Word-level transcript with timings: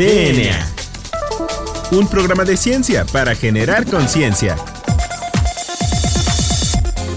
DNA. 0.00 0.58
Un 1.90 2.08
programa 2.08 2.46
de 2.46 2.56
ciencia 2.56 3.04
para 3.04 3.34
generar 3.34 3.84
conciencia. 3.84 4.56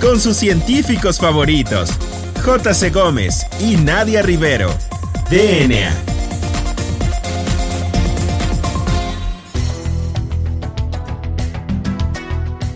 Con 0.01 0.19
sus 0.19 0.35
científicos 0.35 1.17
favoritos, 1.17 1.91
J.C. 2.43 2.89
Gómez 2.89 3.45
y 3.61 3.77
Nadia 3.77 4.21
Rivero. 4.21 4.69
DNA. 5.29 5.95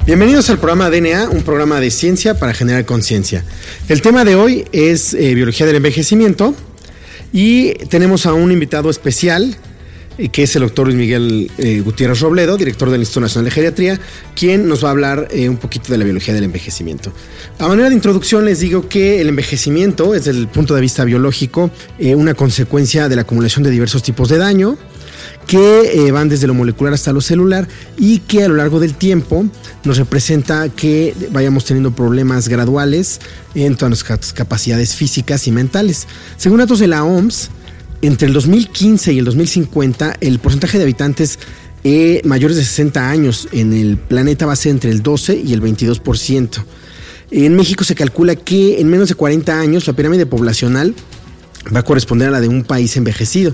Bienvenidos 0.06 0.50
al 0.50 0.58
programa 0.58 0.90
DNA, 0.90 1.28
un 1.32 1.44
programa 1.44 1.82
de 1.82 1.92
ciencia 1.92 2.40
para 2.40 2.54
generar 2.54 2.86
conciencia. 2.86 3.44
El 3.90 4.02
tema 4.02 4.24
de 4.24 4.36
hoy 4.36 4.64
es 4.72 5.14
eh, 5.14 5.36
biología 5.36 5.66
del 5.66 5.76
envejecimiento 5.76 6.56
y 7.34 7.74
tenemos 7.90 8.26
a 8.26 8.32
un 8.32 8.54
invitado 8.54 8.90
especial 8.90 9.58
que 10.32 10.44
es 10.44 10.56
el 10.56 10.64
doctor 10.64 10.88
Luis 10.88 10.98
Miguel 10.98 11.52
eh, 11.58 11.82
Gutiérrez 11.82 12.20
Robledo, 12.20 12.58
director 12.58 12.90
del 12.90 13.02
Instituto 13.02 13.22
Nacional 13.22 13.46
de 13.46 13.52
Geriatría, 13.52 14.00
quien 14.36 14.68
nos 14.68 14.84
va 14.84 14.90
a 14.90 14.92
hablar 14.92 15.28
un 15.48 15.58
poquito 15.58 15.92
de 15.92 15.98
la 15.98 16.04
biología 16.04 16.34
del 16.34 16.44
envejecimiento. 16.44 17.12
A 17.60 17.68
manera 17.68 17.90
de 17.90 17.96
introducción 17.96 18.46
les 18.46 18.60
digo 18.60 18.88
que 18.88 19.22
el 19.22 19.30
envejecimiento 19.30 20.16
es 20.16 20.26
desde 20.26 20.40
el 20.40 20.48
punto 20.48 20.76
de 20.76 20.82
vista 20.82 21.04
biológico 21.04 21.72
una 22.00 22.34
consecuencia 22.34 23.10
de 23.10 23.16
la 23.16 23.24
acumulación 23.24 23.64
de 23.64 23.70
diversos 23.70 24.04
tipos 24.04 24.30
de 24.30 24.38
daño, 24.38 24.78
que 25.48 26.08
eh, 26.08 26.12
van 26.12 26.30
desde 26.30 26.46
lo 26.46 26.54
molecular 26.54 26.94
hasta 26.94 27.14
lo 27.14 27.22
celular 27.22 27.68
y 27.98 28.20
que 28.20 28.44
a 28.44 28.50
lo 28.50 28.56
largo 28.56 28.80
del 28.80 28.94
tiempo 28.94 29.46
nos 29.84 29.98
representa 29.98 30.70
que 30.70 31.16
vayamos 31.32 31.66
teniendo 31.66 31.92
problemas 31.92 32.50
graduales 32.50 33.20
en 33.56 33.76
todas 33.76 33.90
nuestras 33.90 34.34
capacidades 34.34 34.96
físicas 34.96 35.48
y 35.48 35.52
mentales. 35.52 36.08
Según 36.36 36.60
datos 36.60 36.80
de 36.80 36.88
la 36.88 37.04
OMS, 37.04 37.50
entre 38.02 38.28
el 38.28 38.34
2015 38.34 39.14
y 39.14 39.20
el 39.20 39.26
2050, 39.26 40.18
el 40.22 40.40
porcentaje 40.40 40.78
de 40.78 40.84
habitantes 40.84 41.40
eh, 41.84 42.22
mayores 42.26 42.58
de 42.58 42.64
60 42.64 43.10
años 43.10 43.48
en 43.52 43.74
el 43.74 43.98
planeta 43.98 44.46
va 44.46 44.54
a 44.54 44.58
ser 44.58 44.72
entre 44.72 44.92
el 44.92 45.02
12 45.02 45.42
y 45.44 45.54
el 45.54 45.62
22%. 45.62 46.64
En 47.32 47.56
México 47.56 47.84
se 47.84 47.96
calcula 47.96 48.36
que 48.36 48.80
en 48.80 48.88
menos 48.88 49.10
de 49.10 49.16
40 49.16 49.60
años 49.60 49.88
la 49.88 49.94
pirámide 49.94 50.26
poblacional 50.26 50.94
va 51.74 51.80
a 51.80 51.84
corresponder 51.84 52.30
a 52.30 52.32
la 52.32 52.42
de 52.42 52.48
un 52.48 52.64
país 52.64 52.96
envejecido, 52.98 53.54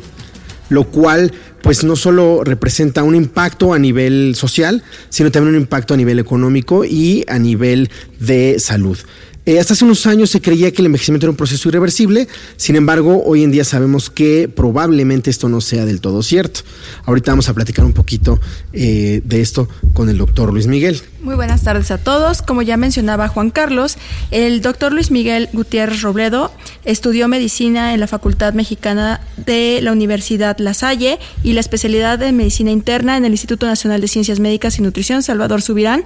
lo 0.70 0.86
cual 0.86 1.32
pues 1.62 1.84
no 1.84 1.96
solo 1.96 2.44
representa 2.44 3.04
un 3.04 3.16
impacto 3.16 3.74
a 3.74 3.80
nivel 3.80 4.36
social, 4.36 4.84
sino 5.10 5.32
también 5.32 5.56
un 5.56 5.62
impacto 5.62 5.94
a 5.94 5.98
nivel 5.98 6.20
económico 6.20 6.86
y 6.86 7.24
a 7.28 7.40
nivel 7.40 7.90
de 8.20 8.58
salud. 8.60 8.98
Eh, 9.46 9.60
hasta 9.60 9.74
hace 9.74 9.84
unos 9.84 10.08
años 10.08 10.30
se 10.30 10.40
creía 10.40 10.72
que 10.72 10.82
el 10.82 10.86
envejecimiento 10.86 11.26
era 11.26 11.32
un 11.32 11.36
proceso 11.36 11.68
irreversible, 11.68 12.30
sin 12.56 12.78
embargo, 12.78 13.24
hoy 13.26 13.44
en 13.44 13.52
día 13.52 13.66
sabemos 13.66 14.10
que 14.10 14.48
probablemente 14.48 15.30
esto 15.30 15.50
no 15.50 15.60
sea 15.60 15.86
del 15.86 16.00
todo 16.00 16.24
cierto. 16.24 16.62
Ahorita 17.04 17.34
vamos 17.34 17.50
a 17.50 17.54
platicar 17.54 17.84
un 17.84 17.92
poquito 17.92 18.40
eh, 18.72 19.22
de 19.26 19.42
esto 19.42 19.68
con 19.94 20.08
el 20.08 20.18
doctor 20.18 20.54
Luis 20.54 20.68
Miguel. 20.68 21.02
Muy 21.20 21.36
buenas 21.36 21.64
tardes 21.64 21.92
a 21.92 21.98
todos. 21.98 22.42
Como 22.42 22.62
ya 22.62 22.78
mencionaba 22.78 23.28
Juan 23.28 23.50
Carlos, 23.50 23.98
el 24.32 24.62
doctor 24.62 24.94
Luis 24.94 25.12
Miguel 25.12 25.50
Gutiérrez 25.52 26.02
Robledo 26.02 26.54
estudió 26.86 27.28
medicina 27.28 27.94
en 27.94 28.00
la 28.00 28.08
Facultad 28.08 28.54
Mexicana 28.54 29.22
de 29.46 29.80
la 29.82 29.92
Universidad 29.92 30.58
La 30.60 30.74
Salle 30.74 31.20
y 31.44 31.54
la 31.54 31.60
especialidad 31.60 32.18
de 32.18 32.32
medicina 32.32 32.72
interna 32.72 33.18
en 33.18 33.26
el 33.26 33.32
Instituto 33.32 33.66
Nacional 33.66 34.00
de 34.00 34.08
Ciencias 34.08 34.40
Médicas 34.40 34.80
y 34.80 34.82
Nutrición 34.82 35.22
Salvador 35.22 35.62
Subirán. 35.62 36.04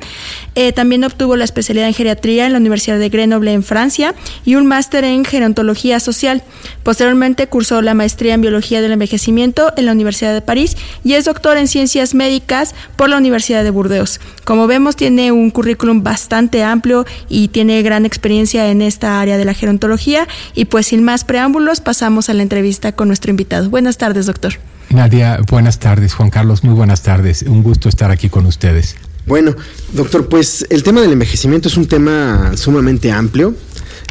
Eh, 0.55 0.71
también 0.71 1.03
obtuvo 1.03 1.35
la 1.35 1.43
especialidad 1.43 1.87
en 1.87 1.93
geriatría 1.93 2.47
en 2.47 2.53
la 2.53 2.59
Universidad 2.59 2.97
de 2.97 3.09
Grenoble 3.09 3.26
Noble 3.27 3.53
en 3.53 3.63
Francia 3.63 4.15
y 4.45 4.55
un 4.55 4.65
máster 4.65 5.03
en 5.03 5.25
gerontología 5.25 5.99
social. 5.99 6.43
Posteriormente 6.83 7.47
cursó 7.47 7.81
la 7.81 7.93
maestría 7.93 8.33
en 8.33 8.41
biología 8.41 8.81
del 8.81 8.91
envejecimiento 8.91 9.73
en 9.77 9.85
la 9.85 9.91
Universidad 9.91 10.33
de 10.33 10.41
París 10.41 10.77
y 11.03 11.13
es 11.13 11.25
doctor 11.25 11.57
en 11.57 11.67
ciencias 11.67 12.13
médicas 12.13 12.75
por 12.95 13.09
la 13.09 13.17
Universidad 13.17 13.63
de 13.63 13.69
Burdeos. 13.69 14.19
Como 14.45 14.67
vemos, 14.67 14.95
tiene 14.95 15.31
un 15.31 15.51
currículum 15.51 16.03
bastante 16.03 16.63
amplio 16.63 17.05
y 17.29 17.49
tiene 17.49 17.81
gran 17.81 18.05
experiencia 18.05 18.69
en 18.69 18.81
esta 18.81 19.19
área 19.19 19.37
de 19.37 19.45
la 19.45 19.53
gerontología. 19.53 20.27
Y 20.53 20.65
pues 20.65 20.87
sin 20.87 21.03
más 21.03 21.23
preámbulos, 21.23 21.81
pasamos 21.81 22.29
a 22.29 22.33
la 22.33 22.43
entrevista 22.43 22.91
con 22.91 23.07
nuestro 23.07 23.31
invitado. 23.31 23.69
Buenas 23.69 23.97
tardes, 23.97 24.25
doctor. 24.25 24.53
Nadia, 24.89 25.39
buenas 25.49 25.79
tardes. 25.79 26.13
Juan 26.13 26.29
Carlos, 26.29 26.63
muy 26.63 26.73
buenas 26.73 27.03
tardes. 27.03 27.41
Un 27.41 27.63
gusto 27.63 27.89
estar 27.89 28.11
aquí 28.11 28.29
con 28.29 28.45
ustedes. 28.45 28.95
Bueno, 29.27 29.53
doctor, 29.91 30.29
pues 30.29 30.65
el 30.69 30.83
tema 30.83 31.01
del 31.01 31.11
envejecimiento 31.11 31.67
es 31.67 31.75
un 31.75 31.85
tema 31.85 32.53
sumamente 32.55 33.11
amplio. 33.11 33.53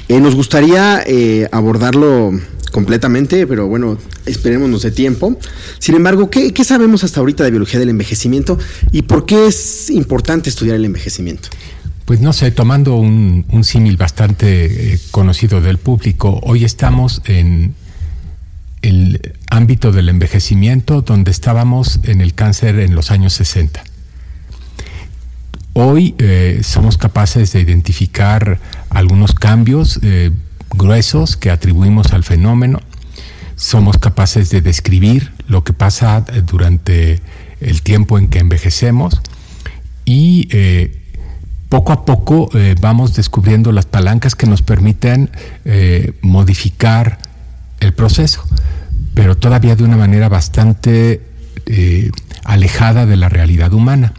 Eh, 0.08 0.20
nos 0.20 0.34
gustaría 0.34 1.02
eh, 1.06 1.48
abordarlo 1.52 2.38
completamente, 2.70 3.46
pero 3.46 3.66
bueno, 3.66 3.96
esperemos 4.26 4.82
de 4.82 4.90
tiempo. 4.90 5.38
Sin 5.78 5.94
embargo, 5.94 6.28
¿qué, 6.28 6.52
sabemos 6.64 7.02
hasta 7.02 7.20
ahorita 7.20 7.44
de 7.44 7.50
biología 7.50 7.80
del 7.80 7.88
envejecimiento 7.88 8.58
y 8.92 9.02
por 9.02 9.24
qué 9.24 9.46
es 9.46 9.88
importante 9.88 10.50
estudiar 10.50 10.76
el 10.76 10.84
envejecimiento? 10.84 11.48
Pues 12.04 12.20
no 12.20 12.34
sé, 12.34 12.50
tomando 12.50 12.96
un, 12.96 13.46
símil 13.64 13.96
bastante 13.96 14.92
eh, 14.92 15.00
conocido 15.12 15.62
del 15.62 15.78
público, 15.78 16.40
hoy 16.42 16.66
estamos 16.66 17.22
en 17.24 17.74
el 18.82 19.34
ámbito 19.48 19.92
del 19.92 20.10
envejecimiento 20.10 21.00
donde 21.00 21.30
estábamos 21.30 22.00
en 22.02 22.20
el 22.20 22.34
cáncer 22.34 22.78
en 22.80 22.94
los 22.94 23.10
años 23.10 23.32
60. 23.32 23.82
Hoy 25.78 26.14
eh, 26.16 26.60
somos 26.62 26.96
capaces 26.96 27.52
de 27.52 27.60
identificar 27.60 28.58
algunos 28.88 29.34
cambios 29.34 30.00
eh, 30.02 30.30
gruesos 30.70 31.36
que 31.36 31.50
atribuimos 31.50 32.14
al 32.14 32.24
fenómeno. 32.24 32.80
Somos 33.56 33.98
capaces 33.98 34.48
de 34.48 34.62
describir 34.62 35.34
lo 35.48 35.64
que 35.64 35.74
pasa 35.74 36.24
eh, 36.32 36.40
durante 36.40 37.20
el 37.60 37.82
tiempo 37.82 38.18
en 38.18 38.28
que 38.28 38.38
envejecemos 38.38 39.20
y 40.06 40.48
poco 41.68 41.92
a 41.92 42.06
poco 42.06 42.48
vamos 42.80 43.14
descubriendo 43.14 43.70
las 43.70 43.84
palancas 43.84 44.34
que 44.34 44.46
nos 44.46 44.62
permiten 44.62 45.30
modificar 46.20 47.18
el 47.80 47.92
proceso, 47.92 48.44
pero 49.14 49.36
todavía 49.36 49.74
de 49.74 49.84
una 49.84 49.96
manera 49.96 50.28
bastante 50.28 51.22
alejada 52.44 53.04
de 53.04 53.16
la 53.16 53.28
realidad 53.28 53.72
humana. 53.72 54.12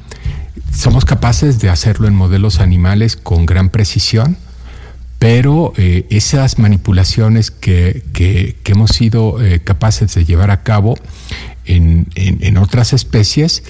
Somos 0.77 1.05
capaces 1.05 1.57
de 1.57 1.71
hacerlo 1.71 2.07
en 2.07 2.13
modelos 2.13 2.59
animales 2.59 3.15
con 3.15 3.47
gran 3.47 3.69
precisión, 3.69 4.37
pero 5.17 5.73
eh, 5.75 6.05
esas 6.11 6.59
manipulaciones 6.59 7.49
que, 7.49 8.03
hemos 8.63 8.91
sido 8.91 9.43
eh, 9.43 9.59
capaces 9.59 10.13
de 10.13 10.23
llevar 10.23 10.51
a 10.51 10.61
cabo 10.61 10.93
en, 11.65 12.57
otras 12.57 12.93
especies 12.93 13.63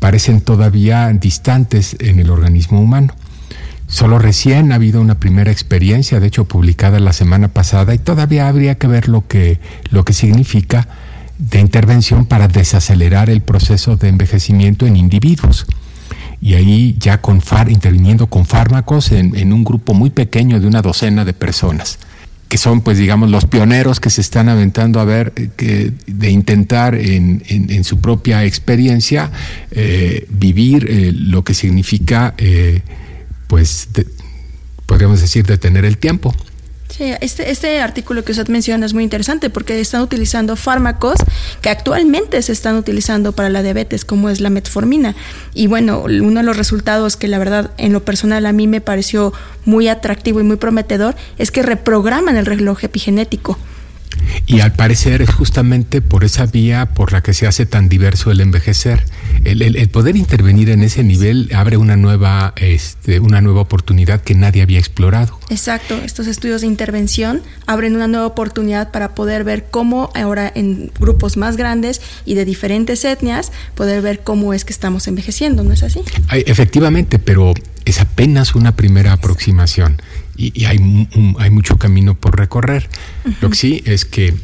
parecen 0.00 0.42
todavía 0.42 1.08
distantes 1.14 1.96
en 1.98 2.18
el 2.18 2.28
organismo 2.28 2.78
humano. 2.78 3.14
Solo 3.86 4.18
recién 4.18 4.70
ha 4.72 4.74
habido 4.74 5.00
una 5.00 5.18
primera 5.18 5.50
experiencia, 5.50 6.20
de 6.20 6.26
hecho 6.26 6.44
publicada 6.44 7.00
la 7.00 7.14
semana 7.14 7.48
pasada, 7.48 7.94
y 7.94 7.98
todavía 7.98 8.48
habría 8.48 8.76
que 8.76 8.86
ver 8.86 9.08
lo 9.08 9.26
que, 9.26 9.60
lo 9.88 10.04
que 10.04 10.12
significa 10.12 10.88
de 11.38 11.58
intervención 11.58 12.26
para 12.26 12.48
desacelerar 12.48 13.30
el 13.30 13.40
proceso 13.40 13.96
de 13.96 14.08
envejecimiento 14.08 14.86
en 14.86 14.98
individuos 14.98 15.66
y 16.40 16.54
ahí 16.54 16.96
ya 16.98 17.20
con 17.20 17.40
far, 17.40 17.70
interviniendo 17.70 18.28
con 18.28 18.46
fármacos 18.46 19.12
en, 19.12 19.52
un 19.52 19.64
grupo 19.64 19.94
muy 19.94 20.10
pequeño 20.10 20.60
de 20.60 20.66
una 20.66 20.82
docena 20.82 21.24
de 21.24 21.32
personas 21.32 21.98
que 22.48 22.56
son 22.56 22.80
pues 22.80 22.96
digamos 22.96 23.28
los 23.28 23.44
pioneros 23.44 24.00
que 24.00 24.08
se 24.08 24.22
están 24.22 24.48
aventando 24.48 25.00
a 25.00 25.04
ver 25.04 25.34
eh, 25.36 25.50
que, 25.54 25.92
de 26.06 26.30
intentar 26.30 26.94
en, 26.94 27.42
en, 27.46 27.84
su 27.84 28.00
propia 28.00 28.42
experiencia 28.44 29.30
eh, 29.70 30.26
vivir 30.30 30.86
eh, 30.88 31.12
lo 31.12 31.44
que 31.44 31.52
significa 31.52 32.34
pues 33.48 33.88
podríamos 34.86 35.20
decir 35.20 35.44
detener 35.44 35.84
el 35.84 35.98
tiempo. 35.98 36.34
Sí, 36.88 37.12
este, 37.20 37.50
este 37.50 37.80
artículo 37.80 38.24
que 38.24 38.32
usted 38.32 38.48
menciona 38.48 38.84
es 38.86 38.94
muy 38.94 39.04
interesante 39.04 39.50
porque 39.50 39.78
están 39.78 40.00
utilizando 40.00 40.56
fármacos 40.56 41.18
que 41.60 41.70
actualmente 41.70 42.40
se 42.42 42.52
están 42.52 42.76
utilizando 42.76 43.32
para 43.32 43.48
la 43.48 43.62
diabetes, 43.62 44.04
como 44.04 44.28
es 44.28 44.40
la 44.40 44.50
metformina. 44.50 45.14
Y 45.54 45.66
bueno, 45.66 46.02
uno 46.02 46.40
de 46.40 46.46
los 46.46 46.56
resultados 46.56 47.16
que 47.16 47.28
la 47.28 47.38
verdad 47.38 47.70
en 47.76 47.92
lo 47.92 48.04
personal 48.04 48.46
a 48.46 48.52
mí 48.52 48.66
me 48.66 48.80
pareció 48.80 49.32
muy 49.64 49.88
atractivo 49.88 50.40
y 50.40 50.44
muy 50.44 50.56
prometedor 50.56 51.14
es 51.38 51.50
que 51.50 51.62
reprograman 51.62 52.36
el 52.36 52.46
reloj 52.46 52.84
epigenético. 52.84 53.58
Y 54.46 54.60
al 54.60 54.72
parecer 54.72 55.22
es 55.22 55.30
justamente 55.30 56.00
por 56.00 56.24
esa 56.24 56.46
vía 56.46 56.86
por 56.86 57.12
la 57.12 57.22
que 57.22 57.34
se 57.34 57.46
hace 57.46 57.66
tan 57.66 57.88
diverso 57.88 58.30
el 58.30 58.40
envejecer. 58.40 59.04
El, 59.44 59.88
poder 59.90 60.16
intervenir 60.16 60.70
en 60.70 60.82
ese 60.82 61.04
nivel 61.04 61.50
abre 61.54 61.76
una 61.76 61.96
nueva, 61.96 62.52
este, 62.56 63.20
una 63.20 63.40
nueva 63.40 63.60
oportunidad 63.60 64.20
que 64.20 64.34
nadie 64.34 64.62
había 64.62 64.78
explorado. 64.78 65.38
Exacto, 65.50 65.96
estos 66.04 66.26
estudios 66.26 66.62
de 66.62 66.66
intervención 66.66 67.42
abren 67.66 67.94
una 67.94 68.08
nueva 68.08 68.26
oportunidad 68.26 68.90
para 68.90 69.14
poder 69.14 69.44
ver 69.44 69.66
cómo 69.70 70.10
ahora 70.14 70.50
en 70.54 70.90
grupos 70.98 71.36
más 71.36 71.56
grandes 71.56 72.00
y 72.24 72.34
de 72.34 72.44
diferentes 72.44 73.04
etnias, 73.04 73.52
poder 73.74 74.02
ver 74.02 74.20
cómo 74.20 74.54
es 74.54 74.64
que 74.64 74.72
estamos 74.72 75.06
envejeciendo, 75.08 75.62
¿no 75.62 75.72
es 75.72 75.82
así? 75.82 76.00
Efectivamente, 76.30 77.18
pero 77.18 77.54
es 77.90 78.00
apenas 78.00 78.54
una 78.54 78.76
primera 78.76 79.12
aproximación 79.12 80.00
y, 80.36 80.66
hay, 80.66 81.08
hay, 81.38 81.50
mucho 81.50 81.78
camino 81.78 82.14
por 82.14 82.38
recorrer. 82.38 82.88
Lo 83.40 83.50
que 83.50 83.56
sí 83.56 83.82
es 83.86 84.04
que 84.04 84.34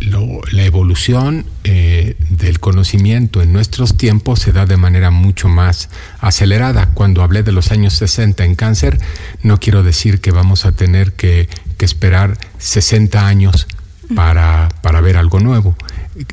la 0.00 0.64
evolución 0.64 1.44
eh, 1.64 2.16
del 2.30 2.60
conocimiento 2.60 3.42
en 3.42 3.52
nuestros 3.52 3.96
tiempos 3.96 4.40
se 4.40 4.52
da 4.52 4.66
de 4.66 4.76
manera 4.76 5.10
mucho 5.10 5.48
más 5.48 5.88
acelerada. 6.20 6.90
Cuando 6.94 7.22
hablé 7.22 7.42
de 7.42 7.52
los 7.52 7.70
años 7.70 7.94
60 7.94 8.44
en 8.44 8.54
cáncer, 8.54 8.98
no 9.42 9.58
quiero 9.58 9.82
decir 9.82 10.20
que 10.20 10.30
vamos 10.30 10.64
a 10.64 10.72
tener 10.72 11.12
que, 11.12 11.48
esperar 11.78 12.36
60 12.58 13.28
años 13.28 13.68
para, 14.16 14.68
ver 15.00 15.16
algo 15.16 15.38
nuevo. 15.38 15.76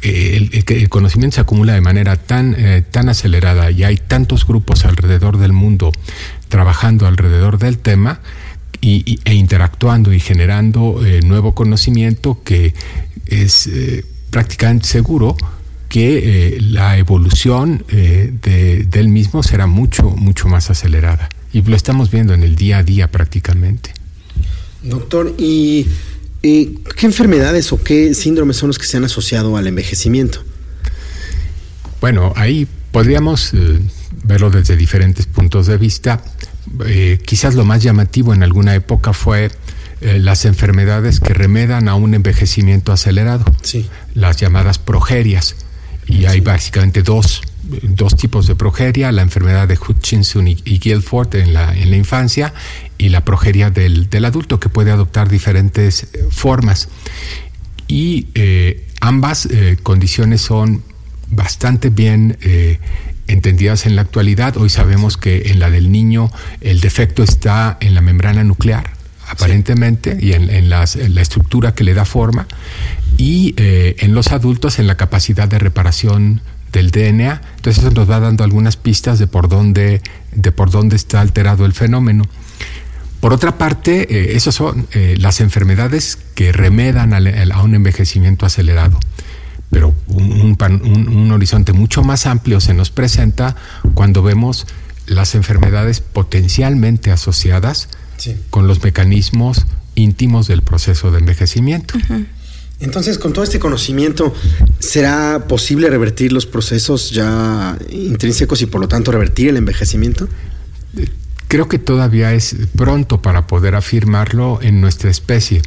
El, 0.02 0.50
el, 0.68 0.90
conocimiento 0.90 1.36
se 1.36 1.42
acumula 1.42 1.74
de 1.74 1.82
manera 1.82 2.16
tan, 2.16 2.56
eh, 2.58 2.84
tan 2.90 3.10
acelerada 3.10 3.70
y 3.70 3.84
hay 3.84 3.98
tantos 3.98 4.48
grupos 4.48 4.86
alrededor 4.86 5.38
del 5.38 5.54
mundo 5.54 5.92
trabajando 6.56 7.06
alrededor 7.06 7.58
del 7.58 7.80
tema 7.80 8.22
y, 8.80 9.20
e 9.26 9.34
interactuando 9.34 10.14
y 10.14 10.22
generando 10.22 11.06
eh, 11.06 11.20
nuevo 11.22 11.54
conocimiento 11.54 12.40
que 12.46 12.74
es 13.28 13.68
eh, 13.68 14.06
prácticamente 14.30 14.88
seguro 14.88 15.36
que 15.90 16.56
eh, 16.56 16.62
la 16.62 16.98
evolución 16.98 17.84
de, 17.90 18.88
del 18.90 19.10
mismo 19.10 19.44
será 19.44 19.68
mucho, 19.68 20.04
mucho 20.12 20.48
más 20.48 20.70
acelerada. 20.70 21.28
Y 21.52 21.62
lo 21.62 21.76
estamos 21.76 22.10
viendo 22.10 22.34
en 22.34 22.42
el 22.42 22.56
día 22.56 22.78
a 22.78 22.84
día 22.84 23.12
prácticamente. 23.12 23.92
Doctor, 24.82 25.36
¿y 25.38 25.88
qué 26.42 27.06
enfermedades 27.06 27.74
o 27.74 27.84
qué 27.84 28.14
síndromes 28.14 28.56
son 28.56 28.68
los 28.68 28.80
que 28.80 28.86
se 28.86 28.96
han 28.96 29.04
asociado 29.04 29.58
al 29.58 29.68
envejecimiento? 29.68 30.42
Bueno, 32.00 32.32
ahí 32.38 32.66
podríamos 32.94 33.52
verlo 34.26 34.50
desde 34.50 34.76
diferentes 34.76 35.26
puntos 35.26 35.68
de 35.68 35.78
vista. 35.78 36.22
Eh, 36.86 37.20
quizás 37.26 37.56
lo 37.56 37.64
más 37.64 37.84
llamativo 37.84 38.34
en 38.34 38.44
alguna 38.44 38.74
época 38.76 39.14
fue 39.14 39.52
eh, 40.02 40.20
las 40.20 40.46
enfermedades 40.46 41.20
que 41.20 41.34
remedan 41.34 41.88
a 41.88 41.96
un 41.96 42.14
envejecimiento 42.14 42.92
acelerado, 42.92 43.46
las 44.14 44.38
llamadas 44.38 44.80
progerias. 44.80 45.56
Y 46.08 46.26
hay 46.26 46.40
básicamente 46.40 47.02
dos, 47.02 47.42
dos, 47.82 48.16
tipos 48.16 48.46
de 48.46 48.56
progeria, 48.56 49.12
la 49.12 49.24
enfermedad 49.24 49.68
de 49.68 49.76
Hutchinson 49.76 50.48
y, 50.48 50.56
Guilford 50.56 51.36
en 51.36 51.54
la, 51.54 51.76
en 51.76 51.90
la, 51.90 51.98
infancia 51.98 52.54
y 53.00 53.10
la 53.10 53.26
progeria 53.26 53.72
del, 53.72 54.08
del 54.08 54.26
adulto 54.26 54.60
que 54.60 54.70
puede 54.70 54.92
adoptar 54.92 55.30
diferentes 55.30 56.04
eh, 56.04 56.28
formas. 56.30 56.90
Y 57.88 58.28
ambas 59.00 59.48
condiciones 59.84 60.42
son 60.42 60.82
bastante 61.28 61.92
bien 61.92 62.36
entendidas 63.28 63.86
en 63.86 63.96
la 63.96 64.02
actualidad. 64.02 64.58
Hoy 64.58 64.70
sabemos 64.70 65.18
que 65.18 65.52
en 65.52 65.60
la 65.60 65.70
del 65.70 65.92
niño 65.92 66.32
el 66.62 66.82
defecto 66.82 67.24
está 67.24 67.78
en 67.80 67.96
la 67.96 68.02
membrana 68.02 68.44
nuclear, 68.44 68.92
aparentemente, 69.28 70.18
y 70.20 70.34
en, 70.34 70.70
la 70.70 70.84
estructura 70.84 71.74
que 71.74 71.84
le 71.84 71.94
da 71.94 72.06
forma, 72.06 72.48
y 73.18 73.54
eh, 73.58 73.96
en 74.00 74.14
los 74.14 74.32
adultos 74.32 74.80
en 74.80 74.88
la 74.88 74.98
capacidad 74.98 75.48
de 75.48 75.60
reparación 75.60 76.42
del 76.72 76.92
DNA. 76.92 77.42
Entonces 77.56 77.84
eso 77.84 77.94
nos 77.94 78.10
va 78.10 78.20
dando 78.20 78.44
algunas 78.44 78.78
pistas 78.78 79.20
de 79.20 79.28
por 79.28 79.48
dónde, 79.48 80.02
de 80.32 80.52
por 80.52 80.70
dónde 80.72 80.96
está 80.96 81.22
alterado 81.22 81.66
el 81.66 81.74
fenómeno. 81.74 82.26
Por 83.22 83.34
otra 83.34 83.58
parte, 83.58 84.02
eh, 84.14 84.36
esas 84.36 84.54
son 84.54 84.88
eh, 84.92 85.16
las 85.18 85.42
enfermedades 85.42 86.20
que 86.36 86.52
remedan 86.52 87.14
a 87.14 87.64
un 87.64 87.74
envejecimiento 87.74 88.46
acelerado 88.46 89.00
pero 89.76 89.94
un, 90.08 91.32
horizonte 91.34 91.74
mucho 91.74 92.02
más 92.02 92.28
amplio 92.28 92.62
se 92.62 92.74
nos 92.74 92.92
presenta 92.92 93.58
cuando 93.94 94.24
vemos 94.24 94.68
las 95.06 95.36
enfermedades 95.36 96.00
potencialmente 96.00 97.12
asociadas 97.12 97.90
con 98.52 98.68
los 98.68 98.82
mecanismos 98.82 99.66
íntimos 99.96 100.48
del 100.48 100.62
proceso 100.62 101.12
de 101.12 101.20
envejecimiento. 101.20 101.96
Entonces, 102.80 103.20
con 103.20 103.34
todo 103.34 103.44
este 103.44 103.60
conocimiento, 103.60 104.34
¿será 104.80 105.46
posible 105.50 105.90
revertir 105.90 106.32
los 106.32 106.46
procesos 106.46 107.12
ya 107.12 107.78
intrínsecos 107.90 108.62
y 108.62 108.68
por 108.68 108.80
lo 108.80 108.88
tanto 108.88 109.12
revertir 109.12 109.50
el 109.50 109.58
envejecimiento? 109.58 110.30
Creo 111.50 111.68
que 111.68 111.80
todavía 111.80 112.34
es 112.34 112.56
pronto 112.78 113.22
para 113.22 113.46
poder 113.46 113.76
afirmarlo 113.76 114.60
en 114.62 114.80
nuestra 114.80 115.12
especie 115.12 115.62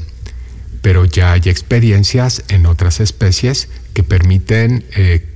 pero 0.82 1.04
ya 1.04 1.32
hay 1.32 1.42
experiencias 1.46 2.44
en 2.48 2.66
otras 2.66 3.00
especies 3.00 3.68
que 3.94 4.02
permiten 4.02 4.84
eh, 4.94 5.26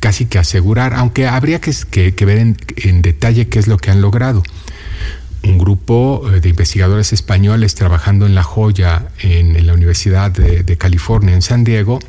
casi 0.00 0.26
que 0.26 0.38
asegurar, 0.38 0.94
aunque 0.94 1.26
habría 1.26 1.60
que, 1.60 2.12
ver 2.24 2.38
en, 2.38 3.02
detalle 3.02 3.48
qué 3.48 3.58
es 3.58 3.66
lo 3.66 3.78
que 3.78 3.90
han 3.90 4.00
logrado. 4.00 4.42
Un 5.42 5.58
grupo 5.58 6.28
eh, 6.30 6.40
de 6.40 6.48
investigadores 6.48 7.12
españoles 7.12 7.74
trabajando 7.74 8.26
en 8.26 8.34
La 8.34 8.42
Joya, 8.42 9.08
en, 9.20 9.66
la 9.66 9.72
Universidad 9.72 10.30
de, 10.30 10.76
California, 10.76 11.34
en 11.34 11.42
San 11.42 11.64
Diego, 11.64 12.00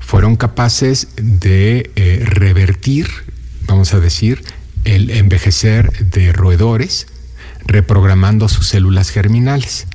fueron 0.00 0.36
capaces 0.36 1.08
de 1.16 1.90
eh, 1.96 2.22
revertir, 2.24 3.08
vamos 3.66 3.94
a 3.94 4.00
decir, 4.00 4.42
el 4.84 5.10
envejecer 5.10 5.92
de 6.06 6.32
roedores, 6.32 7.06
reprogramando 7.64 8.48
sus 8.48 8.66
células 8.66 9.10
germinales 9.10 9.86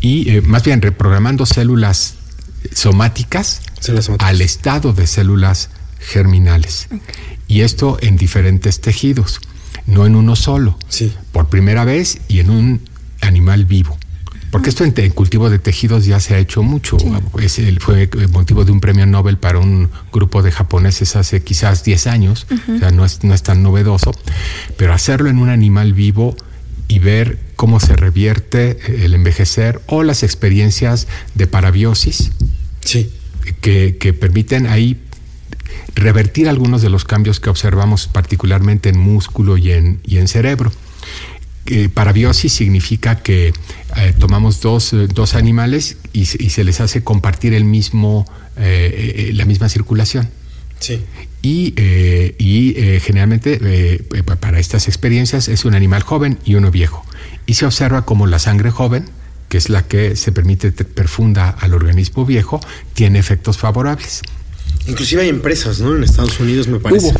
y 0.00 0.30
eh, 0.30 0.42
más 0.42 0.64
bien 0.64 0.80
reprogramando 0.82 1.46
células 1.46 2.14
somáticas 2.74 3.60
al 4.18 4.40
estado 4.40 4.92
de 4.92 5.06
células 5.06 5.70
germinales. 5.98 6.88
Y 7.48 7.60
esto 7.60 7.98
en 8.00 8.16
diferentes 8.16 8.80
tejidos, 8.80 9.40
no 9.86 10.06
en 10.06 10.16
uno 10.16 10.36
solo, 10.36 10.78
por 11.32 11.48
primera 11.48 11.84
vez 11.84 12.18
y 12.28 12.40
en 12.40 12.50
un 12.50 12.80
animal 13.20 13.64
vivo. 13.64 13.98
Porque 14.50 14.68
esto 14.68 14.84
en, 14.84 14.92
cultivo 15.12 15.48
de 15.48 15.58
tejidos 15.58 16.04
ya 16.04 16.20
se 16.20 16.34
ha 16.34 16.38
hecho 16.38 16.62
mucho. 16.62 16.98
fue 17.80 18.10
motivo 18.30 18.66
de 18.66 18.72
un 18.72 18.80
premio 18.80 19.06
Nobel 19.06 19.38
para 19.38 19.58
un 19.58 19.88
grupo 20.12 20.42
de 20.42 20.52
japoneses 20.52 21.16
hace 21.16 21.42
quizás 21.42 21.84
10 21.84 22.06
años, 22.06 22.46
o 22.74 22.78
sea, 22.78 22.90
no 22.90 23.06
es, 23.06 23.24
no 23.24 23.32
es 23.32 23.42
tan 23.42 23.62
novedoso. 23.62 24.12
Pero 24.76 24.92
hacerlo 24.92 25.30
en 25.30 25.38
un 25.38 25.48
animal 25.48 25.94
vivo 25.94 26.36
y 26.86 26.98
ver 26.98 27.38
cómo 27.62 27.78
se 27.78 27.94
revierte 27.94 28.76
el 29.04 29.14
envejecer 29.14 29.80
o 29.86 30.02
las 30.02 30.24
experiencias 30.24 31.06
de 31.36 31.46
parabiosis 31.46 32.32
que, 33.60 34.16
permiten 34.18 34.66
ahí 34.66 35.00
revertir 35.94 36.48
algunos 36.48 36.82
de 36.82 36.90
los 36.90 37.04
cambios 37.04 37.38
que 37.38 37.50
observamos 37.50 38.08
particularmente 38.08 38.88
en 38.88 38.98
músculo 38.98 39.58
y 39.58 39.70
en, 39.70 40.00
y 40.04 40.16
en 40.18 40.26
cerebro. 40.26 40.72
Eh, 41.66 41.88
parabiosis 41.88 42.52
significa 42.52 43.22
que 43.22 43.52
eh, 43.96 44.12
tomamos 44.18 44.60
dos, 44.60 44.92
dos, 45.14 45.36
animales 45.36 45.98
y, 46.12 46.24
se 46.24 46.64
les 46.64 46.80
hace 46.80 47.04
compartir 47.04 47.54
el 47.54 47.64
mismo, 47.64 48.26
eh, 48.56 49.30
la 49.34 49.44
misma 49.44 49.68
circulación. 49.68 50.28
Sí. 50.80 50.98
Y, 51.42 51.74
eh, 51.76 52.36
eh, 52.38 53.00
generalmente 53.04 53.58
eh, 53.60 54.22
para 54.40 54.60
estas 54.60 54.86
experiencias 54.86 55.48
es 55.48 55.64
un 55.64 55.74
animal 55.74 56.02
joven 56.02 56.38
y 56.44 56.54
uno 56.54 56.70
viejo. 56.70 57.04
Y 57.46 57.54
se 57.54 57.66
observa 57.66 58.04
como 58.04 58.26
la 58.26 58.38
sangre 58.38 58.70
joven, 58.70 59.08
que 59.48 59.58
es 59.58 59.68
la 59.68 59.86
que 59.86 60.16
se 60.16 60.32
permite 60.32 60.72
perfunda 60.72 61.50
al 61.50 61.74
organismo 61.74 62.24
viejo, 62.24 62.60
tiene 62.94 63.18
efectos 63.18 63.58
favorables. 63.58 64.22
Inclusive 64.86 65.22
hay 65.22 65.28
empresas, 65.28 65.80
¿no? 65.80 65.94
En 65.94 66.04
Estados 66.04 66.38
Unidos 66.40 66.68
me 66.68 66.80
parece. 66.80 67.12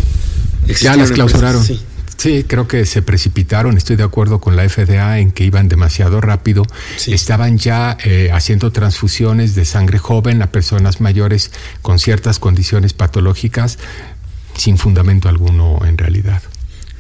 Ya 0.80 0.96
las 0.96 1.12
clausuraron. 1.12 1.62
sí. 1.62 1.80
Sí, 2.22 2.44
creo 2.46 2.68
que 2.68 2.86
se 2.86 3.02
precipitaron. 3.02 3.76
Estoy 3.76 3.96
de 3.96 4.04
acuerdo 4.04 4.40
con 4.40 4.54
la 4.54 4.68
FDA 4.68 5.18
en 5.18 5.32
que 5.32 5.42
iban 5.42 5.68
demasiado 5.68 6.20
rápido. 6.20 6.64
Estaban 7.08 7.58
ya 7.58 7.96
eh, 8.04 8.30
haciendo 8.32 8.70
transfusiones 8.70 9.56
de 9.56 9.64
sangre 9.64 9.98
joven 9.98 10.40
a 10.40 10.52
personas 10.52 11.00
mayores 11.00 11.50
con 11.80 11.98
ciertas 11.98 12.38
condiciones 12.38 12.92
patológicas 12.92 13.80
sin 14.56 14.78
fundamento 14.78 15.28
alguno 15.28 15.80
en 15.84 15.98
realidad. 15.98 16.42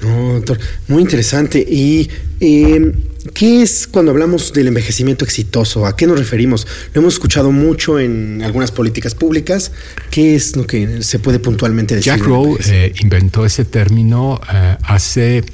No, 0.00 0.32
doctor, 0.34 0.58
muy 0.88 1.02
interesante. 1.02 1.60
¿Y 1.60 2.10
em, 2.40 2.92
qué 3.34 3.62
es 3.62 3.86
cuando 3.86 4.10
hablamos 4.10 4.52
del 4.52 4.68
envejecimiento 4.68 5.24
exitoso? 5.24 5.86
¿A 5.86 5.96
qué 5.96 6.06
nos 6.06 6.18
referimos? 6.18 6.66
Lo 6.92 7.00
hemos 7.00 7.14
escuchado 7.14 7.52
mucho 7.52 7.98
en 7.98 8.42
algunas 8.42 8.70
políticas 8.70 9.14
públicas. 9.14 9.72
¿Qué 10.10 10.34
es 10.34 10.56
lo 10.56 10.66
que 10.66 11.02
se 11.02 11.18
puede 11.18 11.38
puntualmente 11.38 11.94
decir? 11.94 12.12
Jack 12.12 12.22
Rowe 12.26 12.58
eh, 12.66 12.92
inventó 13.00 13.44
ese 13.44 13.64
término 13.64 14.40
eh, 14.52 14.76
hace 14.82 15.44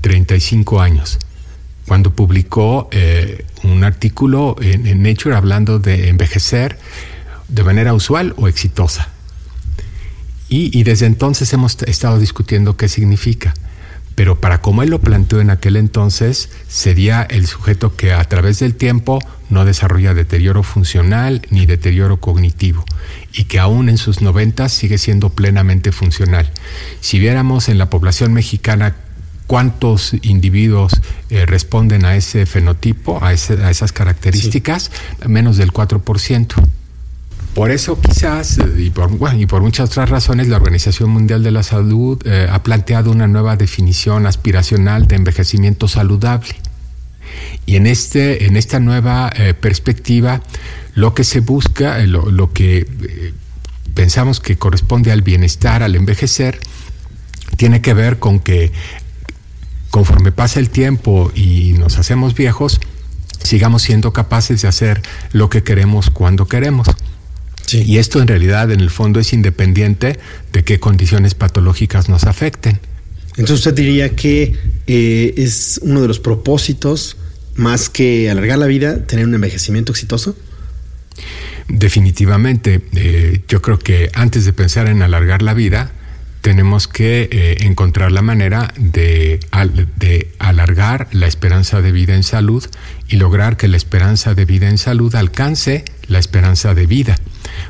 35 0.00 0.76
eh, 0.76 0.84
años, 0.84 1.18
cuando 1.86 2.14
publicó 2.14 2.88
un 3.64 3.84
artículo 3.84 4.56
en, 4.60 4.86
en 4.86 5.02
Nature 5.02 5.34
hablando 5.34 5.78
de 5.78 6.08
envejecer 6.08 6.78
de 7.48 7.64
manera 7.64 7.94
usual 7.94 8.34
o 8.36 8.48
exitosa. 8.48 9.08
Y, 10.48 10.76
y, 10.76 10.82
desde 10.82 11.06
entonces 11.06 11.52
hemos 11.52 11.80
estado 11.82 12.18
discutiendo 12.18 12.76
qué 12.76 12.88
significa 12.88 13.54
pero 14.14 14.40
para 14.40 14.60
como 14.60 14.82
él 14.82 14.90
lo 14.90 15.00
planteó 15.00 15.40
en 15.40 15.50
aquel 15.50 15.76
entonces, 15.76 16.50
sería 16.68 17.22
el 17.22 17.46
sujeto 17.46 17.96
que 17.96 18.12
a 18.12 18.24
través 18.24 18.58
del 18.58 18.74
tiempo 18.74 19.18
no 19.48 19.64
desarrolla 19.64 20.14
deterioro 20.14 20.62
funcional 20.62 21.42
ni 21.50 21.66
deterioro 21.66 22.18
cognitivo 22.18 22.84
y 23.32 23.44
que 23.44 23.58
aún 23.58 23.88
en 23.88 23.98
sus 23.98 24.22
noventas 24.22 24.72
sigue 24.72 24.98
siendo 24.98 25.30
plenamente 25.30 25.92
funcional. 25.92 26.50
Si 27.00 27.18
viéramos 27.18 27.68
en 27.68 27.78
la 27.78 27.90
población 27.90 28.32
mexicana 28.32 28.94
cuántos 29.50 30.14
individuos 30.22 30.92
eh, 31.28 31.44
responden 31.44 32.04
a 32.04 32.14
ese 32.14 32.46
fenotipo, 32.46 33.18
a, 33.20 33.32
esas 33.32 33.92
características, 33.92 34.92
menos 35.26 35.56
del 35.56 35.72
4%. 35.72 36.54
Por 37.54 37.72
eso 37.72 38.00
quizás, 38.00 38.58
y 38.78 38.90
por, 38.90 39.10
muchas 39.60 39.90
otras 39.90 40.08
razones, 40.08 40.46
la 40.46 40.56
Organización 40.56 41.10
Mundial 41.10 41.42
de 41.42 41.50
la 41.50 41.64
Salud 41.64 42.20
eh, 42.24 42.46
ha 42.50 42.62
planteado 42.62 43.10
una 43.10 43.26
nueva 43.26 43.56
definición 43.56 44.26
aspiracional 44.26 45.08
de 45.08 45.16
envejecimiento 45.16 45.88
saludable. 45.88 46.54
Y 47.66 47.74
en, 47.76 47.86
este, 47.86 48.46
en 48.46 48.56
esta 48.56 48.78
nueva 48.78 49.30
eh, 49.34 49.54
perspectiva, 49.54 50.42
lo 50.94 51.12
que 51.14 51.24
se 51.24 51.40
busca, 51.40 51.98
eh, 51.98 52.06
lo, 52.06 52.52
que 52.52 53.34
pensamos 53.94 54.38
que 54.38 54.56
corresponde 54.56 55.10
al 55.10 55.22
bienestar, 55.22 55.82
al 55.82 55.96
envejecer, 55.96 56.60
tiene 57.56 57.82
que 57.82 57.94
ver 57.94 58.20
con 58.20 58.38
que 58.38 58.70
conforme 59.90 60.30
pasa 60.30 60.60
el 60.60 60.70
tiempo 60.70 61.32
y 61.34 61.72
nos 61.72 61.98
hacemos 61.98 62.34
viejos, 62.34 62.80
sigamos 63.42 63.82
siendo 63.82 64.12
capaces 64.12 64.62
de 64.62 64.68
hacer 64.68 65.02
lo 65.32 65.50
que 65.50 65.64
queremos 65.64 66.10
cuando 66.10 66.46
queremos. 66.46 66.86
Y 67.72 67.98
esto 67.98 68.20
en 68.20 68.28
realidad 68.28 68.70
en 68.70 68.80
el 68.80 68.90
fondo 68.90 69.20
es 69.20 69.32
independiente 69.32 70.18
de 70.52 70.64
qué 70.64 70.80
condiciones 70.80 71.34
patológicas 71.34 72.08
nos 72.08 72.24
afecten. 72.24 72.80
Entonces 73.30 73.58
usted 73.58 73.74
diría 73.74 74.10
que 74.16 74.54
eh, 74.86 75.34
es 75.36 75.80
uno 75.82 76.02
de 76.02 76.08
los 76.08 76.18
propósitos, 76.18 77.16
más 77.54 77.88
que 77.88 78.30
alargar 78.30 78.58
la 78.58 78.66
vida, 78.66 79.06
tener 79.06 79.26
un 79.26 79.34
envejecimiento 79.34 79.92
exitoso. 79.92 80.36
Definitivamente, 81.68 82.80
eh, 82.94 83.42
yo 83.48 83.62
creo 83.62 83.78
que 83.78 84.10
antes 84.14 84.44
de 84.44 84.52
pensar 84.52 84.88
en 84.88 85.02
alargar 85.02 85.42
la 85.42 85.54
vida, 85.54 85.92
tenemos 86.40 86.88
que 86.88 87.28
eh, 87.30 87.56
encontrar 87.60 88.12
la 88.12 88.22
manera 88.22 88.72
de, 88.76 89.40
de, 89.96 90.32
alargar 90.38 91.08
la 91.12 91.26
esperanza 91.26 91.82
de 91.82 91.92
vida 91.92 92.14
en 92.14 92.22
salud 92.22 92.64
y 93.10 93.16
lograr 93.16 93.56
que 93.56 93.68
la 93.68 93.76
esperanza 93.76 94.34
de 94.34 94.44
vida 94.46 94.68
en 94.68 94.78
salud 94.78 95.14
alcance 95.14 95.84
la 96.06 96.18
esperanza 96.18 96.74
de 96.74 96.86
vida. 96.86 97.18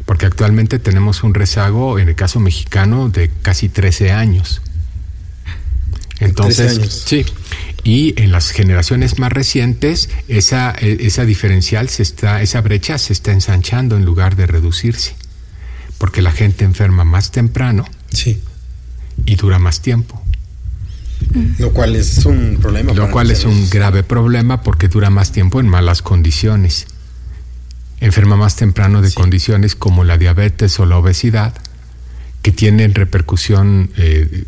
Porque 0.04 0.26
actualmente 0.26 0.78
tenemos 0.78 1.24
un 1.24 1.34
rezago, 1.34 1.98
en 1.98 2.08
el 2.08 2.14
caso 2.14 2.38
mexicano, 2.38 3.08
de 3.08 3.30
casi 3.42 3.68
13 3.68 4.12
años. 4.12 4.62
Entonces, 6.20 7.04
sí. 7.06 7.24
Y 7.82 8.14
en 8.20 8.30
las 8.30 8.50
generaciones 8.50 9.18
más 9.18 9.32
recientes, 9.32 10.10
esa, 10.28 10.74
e, 10.78 11.06
esa 11.06 11.24
diferencial 11.24 11.88
se 11.88 12.02
está, 12.02 12.42
esa 12.42 12.60
brecha 12.60 12.98
se 12.98 13.12
está 13.12 13.32
ensanchando 13.32 13.96
en 13.96 14.04
lugar 14.04 14.36
de 14.36 14.46
reducirse. 14.46 15.14
Porque 15.98 16.22
la 16.22 16.30
gente 16.30 16.64
enferma 16.64 17.04
más 17.04 17.30
temprano. 17.30 17.86
Sí 18.12 18.40
y 19.26 19.36
dura 19.36 19.58
más 19.58 19.80
tiempo. 19.80 20.22
Lo 21.58 21.72
cual 21.72 21.96
es 21.96 22.24
un 22.26 22.58
problema. 22.60 22.92
Lo 22.92 23.10
cual 23.10 23.30
es 23.30 23.44
un 23.44 23.68
grave 23.70 24.02
problema 24.02 24.62
porque 24.62 24.88
dura 24.88 25.10
más 25.10 25.32
tiempo 25.32 25.60
en 25.60 25.68
malas 25.68 26.02
condiciones. 26.02 26.86
Enferma 28.00 28.36
más 28.36 28.56
temprano 28.56 29.02
de 29.02 29.12
condiciones 29.12 29.74
como 29.74 30.04
la 30.04 30.18
diabetes 30.18 30.80
o 30.80 30.86
la 30.86 30.96
obesidad, 30.96 31.54
que 32.42 32.50
tienen 32.50 32.94
repercusión 32.94 33.90
eh, 33.96 34.44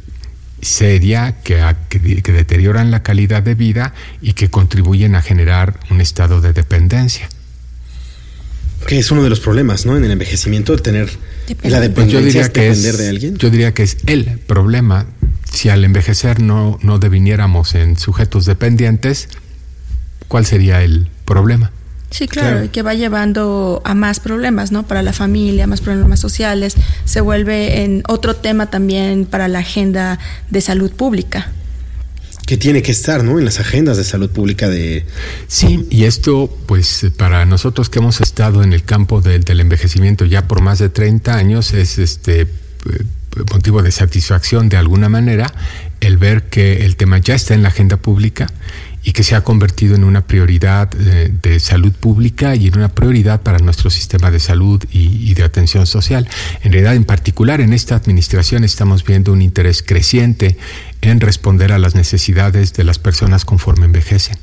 seria, 0.62 1.36
que, 1.42 1.62
que 1.90 2.32
deterioran 2.32 2.90
la 2.90 3.02
calidad 3.02 3.42
de 3.42 3.54
vida 3.54 3.94
y 4.20 4.32
que 4.32 4.48
contribuyen 4.48 5.14
a 5.14 5.22
generar 5.22 5.78
un 5.90 6.00
estado 6.00 6.40
de 6.40 6.52
dependencia. 6.52 7.28
Que 8.86 8.98
es 8.98 9.10
uno 9.10 9.22
de 9.22 9.30
los 9.30 9.40
problemas, 9.40 9.86
¿no? 9.86 9.96
En 9.96 10.04
el 10.04 10.10
envejecimiento, 10.10 10.76
tener 10.78 11.10
la 11.62 11.80
dependencia, 11.80 11.94
pues 11.94 12.10
yo 12.12 12.20
diría 12.20 12.52
que 12.52 12.60
depender 12.62 12.96
de 12.96 13.08
alguien. 13.08 13.36
Yo 13.36 13.50
diría 13.50 13.74
que 13.74 13.82
es 13.82 13.96
el 14.06 14.38
problema. 14.38 15.06
Si 15.52 15.68
al 15.68 15.84
envejecer 15.84 16.40
no, 16.40 16.78
no 16.82 16.98
deviniéramos 16.98 17.74
en 17.74 17.96
sujetos 17.96 18.46
dependientes, 18.46 19.28
¿cuál 20.28 20.46
sería 20.46 20.82
el 20.82 21.10
problema? 21.24 21.72
Sí, 22.10 22.28
claro, 22.28 22.64
y 22.64 22.68
que 22.68 22.82
va 22.82 22.92
llevando 22.92 23.80
a 23.84 23.94
más 23.94 24.20
problemas, 24.20 24.70
¿no? 24.70 24.86
Para 24.86 25.02
la 25.02 25.14
familia, 25.14 25.66
más 25.66 25.80
problemas 25.80 26.20
sociales, 26.20 26.74
se 27.06 27.22
vuelve 27.22 27.84
en 27.84 28.02
otro 28.06 28.36
tema 28.36 28.66
también 28.66 29.24
para 29.24 29.48
la 29.48 29.60
agenda 29.60 30.18
de 30.50 30.60
salud 30.60 30.92
pública 30.92 31.50
que 32.46 32.56
tiene 32.56 32.82
que 32.82 32.92
estar, 32.92 33.22
¿no? 33.22 33.38
En 33.38 33.44
las 33.44 33.60
agendas 33.60 33.96
de 33.96 34.04
salud 34.04 34.30
pública 34.30 34.68
de... 34.68 35.06
Sí, 35.46 35.86
y 35.90 36.04
esto, 36.04 36.54
pues, 36.66 37.06
para 37.16 37.44
nosotros 37.44 37.88
que 37.88 38.00
hemos 38.00 38.20
estado 38.20 38.62
en 38.62 38.72
el 38.72 38.82
campo 38.84 39.20
del, 39.20 39.44
envejecimiento 39.60 40.24
ya 40.24 40.48
por 40.48 40.60
más 40.60 40.78
de 40.78 40.88
30 40.88 41.34
años, 41.34 41.72
es 41.72 41.98
este 41.98 42.42
eh, 42.42 42.46
motivo 43.52 43.82
de 43.82 43.92
satisfacción 43.92 44.68
de 44.68 44.76
alguna 44.76 45.08
manera 45.08 45.52
el 46.00 46.16
ver 46.16 46.44
que 46.48 46.84
el 46.84 46.96
tema 46.96 47.18
ya 47.18 47.34
está 47.34 47.54
en 47.54 47.62
la 47.62 47.68
agenda 47.68 47.96
pública 47.96 48.48
y 49.04 49.12
que 49.12 49.24
se 49.24 49.34
ha 49.34 49.42
convertido 49.42 49.94
en 49.94 50.04
una 50.04 50.26
prioridad 50.26 50.90
eh, 50.98 51.32
de, 51.42 51.60
salud 51.60 51.92
pública 51.92 52.54
y 52.54 52.68
en 52.68 52.78
una 52.78 52.88
prioridad 52.88 53.42
para 53.42 53.58
nuestro 53.58 53.90
sistema 53.90 54.30
de 54.30 54.38
salud 54.38 54.82
y, 54.92 55.30
y, 55.30 55.34
de 55.34 55.42
atención 55.42 55.86
social. 55.86 56.28
En 56.62 56.72
realidad, 56.72 56.94
en 56.94 57.04
particular, 57.04 57.60
en 57.60 57.72
esta 57.72 57.96
administración 57.96 58.62
estamos 58.62 59.04
viendo 59.04 59.32
un 59.32 59.42
interés 59.42 59.82
creciente 59.82 60.56
en 61.02 61.20
responder 61.20 61.72
a 61.72 61.78
las 61.78 61.94
necesidades 61.94 62.72
de 62.72 62.84
las 62.84 62.98
personas 62.98 63.44
conforme 63.44 63.84
envejecen. 63.84 64.38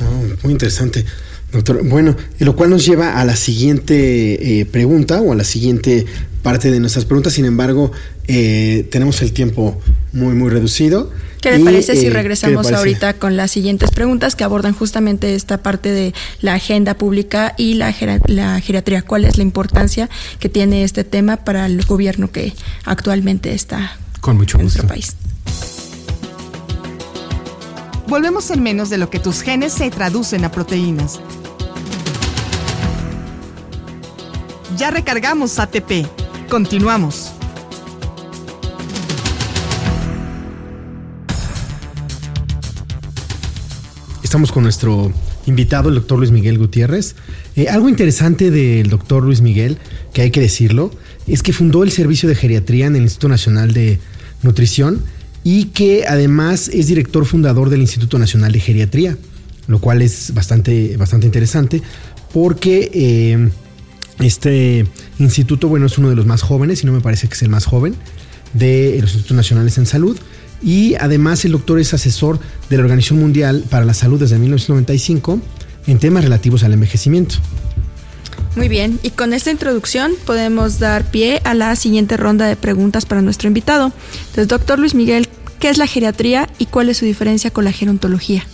Oh, 0.00 0.24
muy 0.42 0.52
interesante, 0.52 1.04
doctor. 1.52 1.86
Bueno, 1.86 2.16
y 2.40 2.44
lo 2.44 2.56
cual 2.56 2.70
nos 2.70 2.84
lleva 2.84 3.20
a 3.20 3.24
la 3.24 3.36
siguiente 3.36 4.60
eh, 4.60 4.66
pregunta 4.66 5.20
o 5.20 5.32
a 5.32 5.36
la 5.36 5.44
siguiente 5.44 6.06
parte 6.42 6.70
de 6.70 6.80
nuestras 6.80 7.04
preguntas. 7.04 7.34
Sin 7.34 7.44
embargo, 7.44 7.92
eh, 8.26 8.88
tenemos 8.90 9.20
el 9.22 9.32
tiempo 9.32 9.80
muy, 10.12 10.34
muy 10.34 10.50
reducido. 10.50 11.12
¿Qué 11.42 11.56
le 11.56 11.64
parece 11.64 11.94
si 11.94 12.06
eh, 12.06 12.10
regresamos 12.10 12.72
ahorita 12.72 13.14
con 13.14 13.36
las 13.36 13.50
siguientes 13.50 13.90
preguntas 13.90 14.34
que 14.34 14.44
abordan 14.44 14.72
justamente 14.72 15.34
esta 15.34 15.58
parte 15.58 15.90
de 15.92 16.12
la 16.40 16.54
agenda 16.54 16.94
pública 16.94 17.54
y 17.56 17.74
la, 17.74 17.94
la 18.26 18.60
geriatría? 18.60 19.02
¿Cuál 19.02 19.24
es 19.24 19.36
la 19.36 19.44
importancia 19.44 20.08
que 20.40 20.48
tiene 20.48 20.82
este 20.82 21.04
tema 21.04 21.36
para 21.36 21.66
el 21.66 21.84
gobierno 21.84 22.32
que 22.32 22.54
actualmente 22.84 23.52
está 23.52 23.98
con 24.20 24.36
mucho 24.36 24.58
en 24.58 24.64
nuestro 24.64 24.86
país? 24.86 25.14
Volvemos 28.08 28.50
en 28.50 28.62
menos 28.62 28.88
de 28.88 28.96
lo 28.96 29.10
que 29.10 29.18
tus 29.18 29.42
genes 29.42 29.74
se 29.74 29.90
traducen 29.90 30.42
a 30.46 30.50
proteínas. 30.50 31.20
Ya 34.78 34.90
recargamos 34.90 35.58
ATP. 35.58 36.06
Continuamos. 36.48 37.32
Estamos 44.22 44.52
con 44.52 44.62
nuestro 44.62 45.12
invitado, 45.44 45.90
el 45.90 45.96
doctor 45.96 46.16
Luis 46.18 46.30
Miguel 46.30 46.56
Gutiérrez. 46.56 47.14
Eh, 47.56 47.68
algo 47.68 47.90
interesante 47.90 48.50
del 48.50 48.88
doctor 48.88 49.22
Luis 49.22 49.42
Miguel, 49.42 49.76
que 50.14 50.22
hay 50.22 50.30
que 50.30 50.40
decirlo, 50.40 50.90
es 51.26 51.42
que 51.42 51.52
fundó 51.52 51.82
el 51.82 51.92
servicio 51.92 52.26
de 52.26 52.34
geriatría 52.34 52.86
en 52.86 52.96
el 52.96 53.02
Instituto 53.02 53.28
Nacional 53.28 53.74
de 53.74 53.98
Nutrición 54.42 55.02
y 55.50 55.64
que 55.64 56.04
además 56.06 56.68
es 56.68 56.88
director 56.88 57.24
fundador 57.24 57.70
del 57.70 57.80
Instituto 57.80 58.18
Nacional 58.18 58.52
de 58.52 58.60
Geriatría, 58.60 59.16
lo 59.66 59.80
cual 59.80 60.02
es 60.02 60.34
bastante, 60.34 60.98
bastante 60.98 61.24
interesante 61.24 61.80
porque 62.34 62.90
eh, 62.92 63.48
este 64.20 64.86
instituto, 65.18 65.68
bueno, 65.68 65.86
es 65.86 65.96
uno 65.96 66.10
de 66.10 66.16
los 66.16 66.26
más 66.26 66.42
jóvenes 66.42 66.82
y 66.82 66.86
no 66.86 66.92
me 66.92 67.00
parece 67.00 67.28
que 67.28 67.34
es 67.34 67.40
el 67.40 67.48
más 67.48 67.64
joven 67.64 67.94
de 68.52 68.98
los 69.00 69.12
Institutos 69.12 69.38
Nacionales 69.38 69.78
en 69.78 69.86
Salud. 69.86 70.18
Y 70.62 70.96
además 70.96 71.42
el 71.46 71.52
doctor 71.52 71.80
es 71.80 71.94
asesor 71.94 72.38
de 72.68 72.76
la 72.76 72.82
Organización 72.82 73.18
Mundial 73.18 73.64
para 73.70 73.86
la 73.86 73.94
Salud 73.94 74.20
desde 74.20 74.38
1995 74.38 75.40
en 75.86 75.98
temas 75.98 76.24
relativos 76.24 76.62
al 76.62 76.74
envejecimiento. 76.74 77.36
Muy 78.54 78.68
bien, 78.68 78.98
y 79.02 79.10
con 79.10 79.32
esta 79.32 79.50
introducción 79.50 80.12
podemos 80.26 80.78
dar 80.78 81.10
pie 81.10 81.40
a 81.44 81.54
la 81.54 81.76
siguiente 81.76 82.16
ronda 82.16 82.46
de 82.46 82.56
preguntas 82.56 83.06
para 83.06 83.22
nuestro 83.22 83.48
invitado. 83.48 83.92
Entonces, 84.20 84.48
doctor 84.48 84.78
Luis 84.78 84.94
Miguel, 84.94 85.28
¿qué 85.58 85.68
es 85.68 85.78
la 85.78 85.86
geriatría 85.86 86.48
y 86.58 86.66
cuál 86.66 86.88
es 86.88 86.98
su 86.98 87.04
diferencia 87.04 87.50
con 87.50 87.64
la 87.64 87.72
gerontología? 87.72 88.44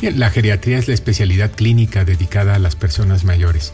La 0.00 0.30
geriatría 0.30 0.78
es 0.78 0.88
la 0.88 0.94
especialidad 0.94 1.52
clínica 1.52 2.04
dedicada 2.04 2.56
a 2.56 2.58
las 2.58 2.74
personas 2.74 3.24
mayores 3.24 3.72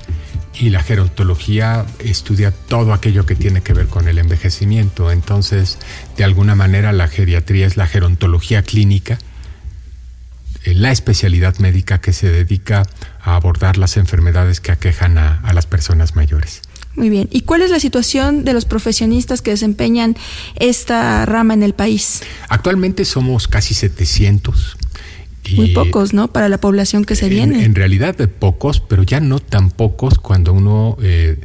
y 0.61 0.71
la 0.71 0.83
gerontología 0.83 1.87
estudia 2.01 2.51
todo 2.51 2.93
aquello 2.93 3.25
que 3.25 3.35
tiene 3.35 3.63
que 3.63 3.73
ver 3.73 3.87
con 3.87 4.09
el 4.09 4.19
envejecimiento. 4.19 5.11
Entonces, 5.11 5.79
de 6.17 6.25
alguna 6.25 6.55
manera, 6.55 6.93
la 6.93 7.09
geriatría 7.09 7.67
es 7.67 7.77
la 7.77 7.87
gerontología 7.87 8.63
clínica 8.63 9.19
eh, 10.65 10.75
la 10.75 10.91
especialidad 10.91 11.57
médica 11.59 12.01
que 12.01 12.13
se 12.13 12.31
dedica 12.31 12.83
a 13.23 13.37
abordar 13.37 13.79
las 13.79 13.97
enfermedades 13.97 14.61
que 14.61 14.73
aquejan 14.73 15.19
a, 15.19 15.41
las 15.53 15.67
personas 15.67 16.17
mayores. 16.17 16.63
Muy 16.99 17.11
bien. 17.11 17.29
¿Y 17.31 17.43
cuál 17.43 17.63
es 17.63 17.71
la 17.71 17.79
situación 17.79 18.45
de 18.45 18.53
los 18.53 18.65
profesionistas 18.65 19.41
que 19.41 19.53
desempeñan 19.53 20.17
esta 20.57 21.25
rama 21.27 21.55
en 21.55 21.63
el 21.63 21.73
país? 21.73 22.23
Actualmente 22.49 23.05
somos 23.05 23.47
casi 23.47 23.73
700. 23.73 24.77
Muy 25.55 25.69
pocos, 25.69 26.13
¿no? 26.13 26.33
Para 26.33 26.49
la 26.49 26.59
población 26.59 27.05
que 27.05 27.15
se 27.15 27.29
viene. 27.29 27.65
En 27.65 27.77
realidad 27.77 28.17
de 28.17 28.27
pocos, 28.27 28.81
pero 28.81 29.05
ya 29.05 29.21
no 29.21 29.39
tan 29.39 29.71
pocos 29.71 30.19
cuando 30.19 30.53
uno, 30.53 30.97
eh, 31.01 31.39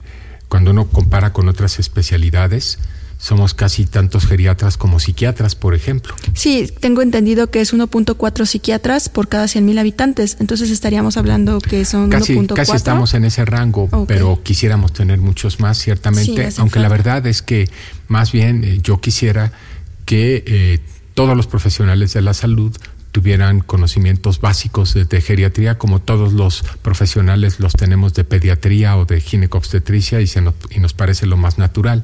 cuando 0.49 0.71
uno 0.71 0.87
compara 0.87 1.33
con 1.33 1.47
otras 1.47 1.77
especialidades 1.77 2.79
somos 3.23 3.53
casi 3.53 3.85
tantos 3.85 4.25
geriatras 4.25 4.75
como 4.75 4.99
psiquiatras, 4.99 5.55
por 5.55 5.75
ejemplo. 5.75 6.13
Sí, 6.33 6.69
tengo 6.81 7.01
entendido 7.01 7.49
que 7.49 7.61
es 7.61 7.73
1.4 7.73 8.45
psiquiatras 8.45 9.07
por 9.07 9.29
cada 9.29 9.45
100.000 9.45 9.79
habitantes, 9.79 10.35
entonces 10.41 10.69
estaríamos 10.69 11.15
hablando 11.15 11.61
que 11.61 11.85
son 11.85 12.09
casi, 12.09 12.35
1.4. 12.35 12.53
Casi 12.53 12.73
estamos 12.73 13.13
en 13.13 13.23
ese 13.23 13.45
rango, 13.45 13.87
pero 14.07 14.43
quisiéramos 14.43 14.91
tener 14.91 15.19
muchos 15.19 15.61
más, 15.61 15.77
ciertamente, 15.77 16.51
Sí, 16.51 16.57
aunque 16.59 16.79
la 16.79 16.89
verdad 16.89 17.25
es 17.25 17.41
que 17.41 17.69
más 18.09 18.33
bien 18.33 18.65
eh, 18.65 18.79
yo 18.83 18.99
quisiera 18.99 19.53
que 20.03 20.43
eh, 20.45 20.79
todos 21.13 21.37
los 21.37 21.47
profesionales 21.47 22.11
de 22.11 22.23
la 22.23 22.33
salud 22.33 22.75
tuvieran 23.13 23.61
conocimientos 23.61 24.41
básicos 24.41 24.93
de, 24.95 25.05
de 25.05 25.21
geriatría, 25.21 25.77
como 25.77 25.99
todos 25.99 26.33
los 26.33 26.63
profesionales 26.81 27.61
los 27.61 27.71
tenemos 27.71 28.13
de 28.15 28.25
pediatría 28.25 28.97
o 28.97 29.05
de 29.05 29.21
ginecobstetricia 29.21 30.19
y, 30.19 30.27
se 30.27 30.41
nos, 30.41 30.55
y 30.71 30.79
nos 30.79 30.93
parece 30.93 31.25
lo 31.25 31.37
más 31.37 31.57
natural. 31.57 32.03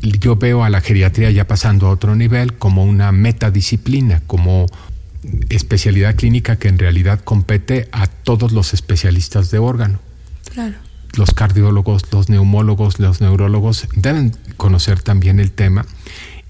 Yo 0.00 0.36
veo 0.36 0.64
a 0.64 0.70
la 0.70 0.80
geriatría 0.80 1.30
ya 1.30 1.46
pasando 1.46 1.86
a 1.86 1.90
otro 1.90 2.16
nivel 2.16 2.54
como 2.54 2.84
una 2.84 3.12
metadisciplina, 3.12 4.22
como 4.26 4.66
especialidad 5.48 6.16
clínica 6.16 6.56
que 6.56 6.68
en 6.68 6.78
realidad 6.78 7.20
compete 7.20 7.88
a 7.92 8.06
todos 8.06 8.52
los 8.52 8.72
especialistas 8.72 9.50
de 9.50 9.58
órgano 9.58 9.98
Claro. 10.54 10.74
los 11.14 11.32
cardiólogos, 11.32 12.04
los 12.10 12.28
neumólogos, 12.28 12.98
los 12.98 13.20
neurólogos 13.20 13.86
deben 13.94 14.34
conocer 14.56 15.02
también 15.02 15.38
el 15.38 15.52
tema 15.52 15.84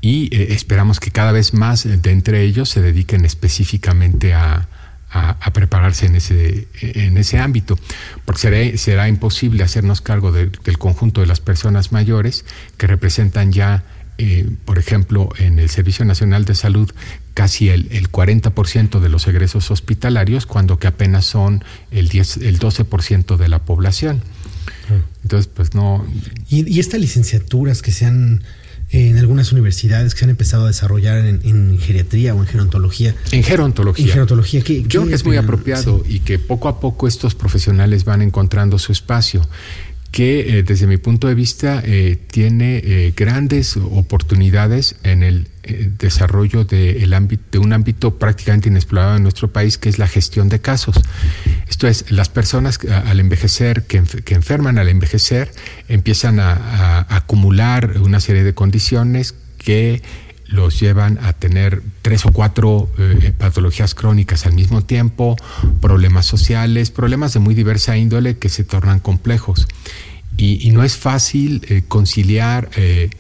y 0.01 0.35
eh, 0.35 0.55
esperamos 0.55 1.01
que 1.01 1.11
cada 1.11 1.33
vez 1.33 1.53
más 1.53 1.85
de 1.85 2.11
entre 2.11 2.43
ellos 2.43 2.71
se 2.71 2.81
dediquen 2.81 3.25
específicamente 3.25 4.33
a, 4.35 4.69
a- 5.11 5.37
a 5.41 5.53
prepararse 5.53 6.07
en 6.07 6.15
ese, 6.17 6.69
en 6.81 7.17
ese 7.19 7.39
ámbito, 7.39 7.79
porque 8.25 8.41
será, 8.43 8.79
será 8.79 9.09
imposible 9.09 9.63
hacernos 9.65 10.01
cargo 10.01 10.31
de- 10.33 10.51
del 10.65 10.79
conjunto 10.79 11.21
de 11.21 11.27
las 11.27 11.41
personas 11.41 11.91
mayores 11.93 12.45
que 12.77 12.87
representan 12.87 13.53
ya, 13.53 13.83
eh, 14.19 14.49
por 14.65 14.79
ejemplo, 14.79 15.31
en 15.39 15.59
el 15.59 15.69
Servicio 15.71 16.05
Nacional 16.05 16.45
de 16.45 16.55
Salud, 16.55 16.91
casi 17.35 17.71
el, 17.71 17.89
el 17.91 18.11
40% 18.11 19.01
de 19.01 19.09
los 19.09 19.27
egresos 19.27 19.71
hospitalarios, 19.71 20.47
cuando 20.47 20.79
que 20.79 20.87
apenas 20.89 21.25
son 21.25 21.65
el, 21.91 22.09
10, 22.09 22.37
el 22.39 22.59
12% 22.59 23.37
de 23.37 23.49
la 23.49 23.61
población. 23.61 24.23
Entonces, 25.23 25.47
pues 25.55 25.75
no, 25.75 26.05
Y, 26.49 26.69
y 26.73 26.81
estas 26.81 27.01
licenciaturas 27.01 27.81
que 27.83 27.93
se 27.93 28.07
han, 28.07 28.43
en 28.93 29.19
algunas 29.19 29.53
universidades, 29.53 30.15
que 30.15 30.21
se 30.21 30.25
han 30.25 30.31
empezado 30.31 30.65
a 30.65 30.69
desarrollar 30.69 31.19
en, 31.19 31.41
en 31.45 31.79
geriatría 31.79 32.35
o 32.35 32.41
en 32.41 32.47
gerontología. 32.47 33.15
en 33.31 33.45
gerontología. 33.45 34.07
En 34.07 34.13
gerontología, 34.13 34.63
¿qué, 34.63 34.83
Yo 34.83 34.89
creo 34.89 35.03
qué 35.05 35.09
que 35.11 35.15
es 35.15 35.25
muy 35.25 35.37
apropiado 35.37 36.03
y 36.09 36.21
que 36.21 36.39
poco 36.39 36.69
a 36.69 36.81
poco 36.81 37.07
estos 37.07 37.35
profesionales 37.35 38.05
van 38.05 38.23
encontrando 38.23 38.79
su 38.79 38.91
espacio, 38.91 39.47
que 40.11 40.59
eh, 40.59 40.63
desde 40.65 40.87
mi 40.87 40.97
punto 40.97 41.29
de 41.29 41.35
vista 41.35 41.83
eh, 41.85 42.19
tiene 42.31 42.79
eh, 42.79 43.15
grandes 43.17 43.77
oportunidades 43.77 44.97
en 45.03 45.23
el 45.23 45.47
desarrollo 45.99 46.65
de, 46.65 47.05
el 47.05 47.15
ámbito, 47.15 47.45
de 47.53 47.59
un 47.59 47.73
ámbito 47.73 48.19
prácticamente 48.19 48.69
inexplorado 48.69 49.17
en 49.17 49.23
nuestro 49.23 49.53
país, 49.53 49.79
que 49.79 49.89
es 49.89 49.99
la 49.99 50.09
gestión 50.09 50.49
de 50.49 50.61
casos. 50.61 50.97
Esto 51.71 51.87
es, 51.87 52.11
las 52.11 52.29
personas 52.29 52.81
al 53.07 53.21
envejecer, 53.21 53.85
que, 53.85 54.03
enf- 54.03 54.23
que 54.25 54.35
enferman 54.35 54.77
al 54.79 54.89
envejecer, 54.89 55.51
empiezan 55.89 56.41
a, 56.41 57.07
acumular 57.09 57.99
una 58.03 58.21
serie 58.21 58.43
de 58.43 58.53
condiciones 58.53 59.35
que 59.57 60.03
los 60.47 60.81
llevan 60.81 61.19
a 61.23 61.33
tener 61.33 61.81
tres 62.03 62.27
o 62.27 62.33
cuatro 62.33 62.91
eh, 62.99 63.33
patologías 63.39 63.95
crónicas 63.95 64.47
al 64.47 64.53
mismo 64.53 64.83
tiempo, 64.83 65.37
problemas 65.81 66.27
sociales, 66.27 66.91
problemas 66.91 67.33
de 67.35 67.39
muy 67.39 67.55
diversa 67.55 67.97
índole 67.97 68.37
que 68.37 68.49
se 68.49 68.65
tornan 68.65 68.99
complejos. 68.99 69.69
Y, 70.37 70.71
no 70.71 70.83
es 70.83 70.97
fácil 70.97 71.63
eh, 71.69 71.83
conciliar 71.87 72.69
eh, 72.77 73.11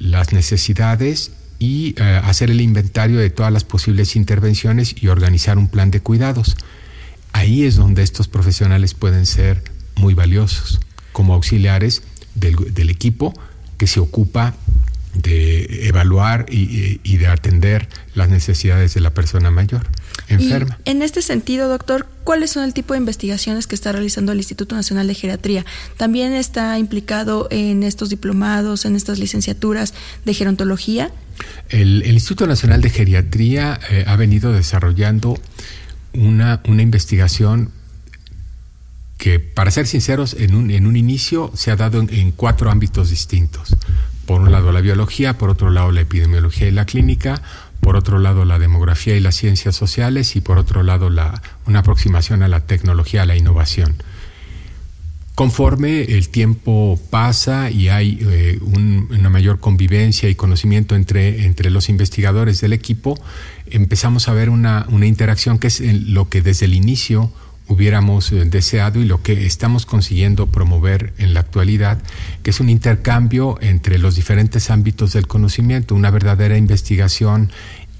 las 0.00 0.32
necesidades 0.32 1.30
y 1.58 1.94
hacer 2.00 2.50
el 2.50 2.60
inventario 2.60 3.18
de 3.18 3.30
todas 3.30 3.52
las 3.52 3.62
posibles 3.62 4.16
intervenciones 4.16 4.96
y 5.00 5.06
organizar 5.06 5.58
un 5.58 5.68
plan 5.68 5.92
de 5.92 6.00
cuidados. 6.00 6.56
Ahí 7.32 7.64
es 7.64 7.76
donde 7.76 8.02
estos 8.02 8.28
profesionales 8.28 8.94
pueden 8.94 9.26
ser 9.26 9.62
muy 9.96 10.14
valiosos 10.14 10.80
como 11.12 11.34
auxiliares 11.34 12.02
del, 12.34 12.56
del 12.72 12.90
equipo 12.90 13.34
que 13.78 13.86
se 13.86 14.00
ocupa 14.00 14.54
de 15.14 15.88
evaluar 15.88 16.46
y, 16.48 17.00
y 17.02 17.16
de 17.18 17.26
atender 17.26 17.88
las 18.14 18.30
necesidades 18.30 18.94
de 18.94 19.00
la 19.00 19.10
persona 19.10 19.50
mayor 19.50 19.86
enferma. 20.28 20.78
Y 20.84 20.90
en 20.90 21.02
este 21.02 21.20
sentido, 21.20 21.68
doctor, 21.68 22.06
¿cuáles 22.24 22.50
son 22.50 22.64
el 22.64 22.72
tipo 22.72 22.94
de 22.94 22.98
investigaciones 22.98 23.66
que 23.66 23.74
está 23.74 23.92
realizando 23.92 24.32
el 24.32 24.38
Instituto 24.38 24.74
Nacional 24.74 25.06
de 25.06 25.14
Geriatría? 25.14 25.66
¿También 25.98 26.32
está 26.32 26.78
implicado 26.78 27.46
en 27.50 27.82
estos 27.82 28.08
diplomados, 28.08 28.86
en 28.86 28.96
estas 28.96 29.18
licenciaturas 29.18 29.92
de 30.24 30.34
gerontología? 30.34 31.10
El, 31.68 32.02
el 32.02 32.14
Instituto 32.14 32.46
Nacional 32.46 32.80
de 32.80 32.90
Geriatría 32.90 33.78
eh, 33.90 34.04
ha 34.06 34.16
venido 34.16 34.52
desarrollando 34.52 35.38
una, 36.14 36.60
una 36.66 36.82
investigación 36.82 37.70
que, 39.22 39.38
para 39.38 39.70
ser 39.70 39.86
sinceros, 39.86 40.34
en 40.34 40.56
un, 40.56 40.70
en 40.72 40.84
un 40.84 40.96
inicio 40.96 41.52
se 41.54 41.70
ha 41.70 41.76
dado 41.76 42.00
en, 42.00 42.32
cuatro 42.32 42.72
ámbitos 42.72 43.10
distintos. 43.10 43.76
Por 44.26 44.40
un 44.40 44.50
lado 44.50 44.72
la 44.72 44.80
biología, 44.80 45.38
por 45.38 45.48
otro 45.48 45.70
lado 45.70 45.92
la 45.92 46.00
epidemiología 46.00 46.66
y 46.66 46.72
la 46.72 46.86
clínica, 46.86 47.40
por 47.80 47.94
otro 47.94 48.18
lado 48.18 48.44
la 48.44 48.58
demografía 48.58 49.16
y 49.16 49.20
las 49.20 49.36
ciencias 49.36 49.76
sociales 49.76 50.34
y 50.34 50.40
por 50.40 50.58
otro 50.58 50.82
lado 50.82 51.08
la, 51.08 51.40
una 51.66 51.80
aproximación 51.80 52.42
a 52.42 52.48
la 52.48 52.66
tecnología, 52.66 53.22
a 53.22 53.26
la 53.26 53.36
innovación. 53.36 53.94
Conforme 55.34 56.02
el 56.02 56.28
tiempo 56.28 57.00
pasa 57.08 57.70
y 57.70 57.88
hay 57.88 58.18
eh, 58.20 58.58
un- 58.60 59.08
una 59.10 59.30
mayor 59.30 59.60
convivencia 59.60 60.28
y 60.28 60.34
conocimiento 60.34 60.94
entre, 60.94 61.46
entre 61.46 61.70
los 61.70 61.88
investigadores 61.88 62.60
del 62.60 62.74
equipo, 62.74 63.18
empezamos 63.70 64.28
a 64.28 64.34
ver 64.34 64.50
una, 64.50 64.86
una 64.90 65.06
interacción 65.06 65.58
que 65.58 65.68
es 65.68 65.80
lo 65.80 66.28
que 66.28 66.42
desde 66.42 66.66
el 66.66 66.74
inicio 66.74 67.32
hubiéramos 67.66 68.30
eh, 68.32 68.44
deseado 68.44 69.00
y 69.00 69.06
lo 69.06 69.22
que 69.22 69.46
estamos 69.46 69.86
consiguiendo 69.86 70.48
promover 70.48 71.14
en 71.16 71.32
la 71.32 71.40
actualidad, 71.40 72.02
que 72.42 72.50
es 72.50 72.60
un 72.60 72.68
intercambio 72.68 73.56
entre 73.62 73.96
los 73.98 74.16
diferentes 74.16 74.68
ámbitos 74.68 75.14
del 75.14 75.26
conocimiento, 75.28 75.94
una 75.94 76.10
verdadera 76.10 76.58
investigación 76.58 77.50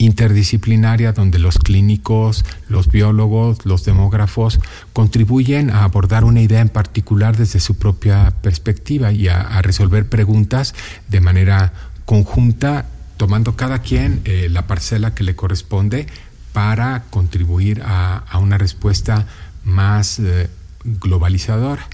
interdisciplinaria 0.05 1.13
donde 1.13 1.39
los 1.39 1.59
clínicos, 1.59 2.45
los 2.69 2.89
biólogos, 2.89 3.65
los 3.65 3.85
demógrafos 3.85 4.61
contribuyen 4.93 5.71
a 5.71 5.85
abordar 5.85 6.25
una 6.25 6.41
idea 6.41 6.61
en 6.61 6.69
particular 6.69 7.37
desde 7.37 7.61
su 7.61 7.77
propia 7.77 8.33
perspectiva 8.43 9.13
y 9.13 9.29
a, 9.29 9.63
resolver 9.63 10.09
preguntas 10.09 10.75
de 11.09 11.21
manera 11.21 11.73
conjunta, 12.05 12.87
tomando 13.17 13.55
cada 13.55 13.81
quien 13.81 14.21
eh, 14.25 14.49
la 14.51 14.67
parcela 14.67 15.15
que 15.15 15.23
le 15.23 15.37
corresponde 15.37 16.07
para 16.53 17.05
contribuir 17.11 17.83
a, 17.83 18.19
a 18.19 18.39
una 18.39 18.59
respuesta 18.59 19.27
más 19.65 20.19
eh, 20.19 20.51
globalizadora. 20.85 21.87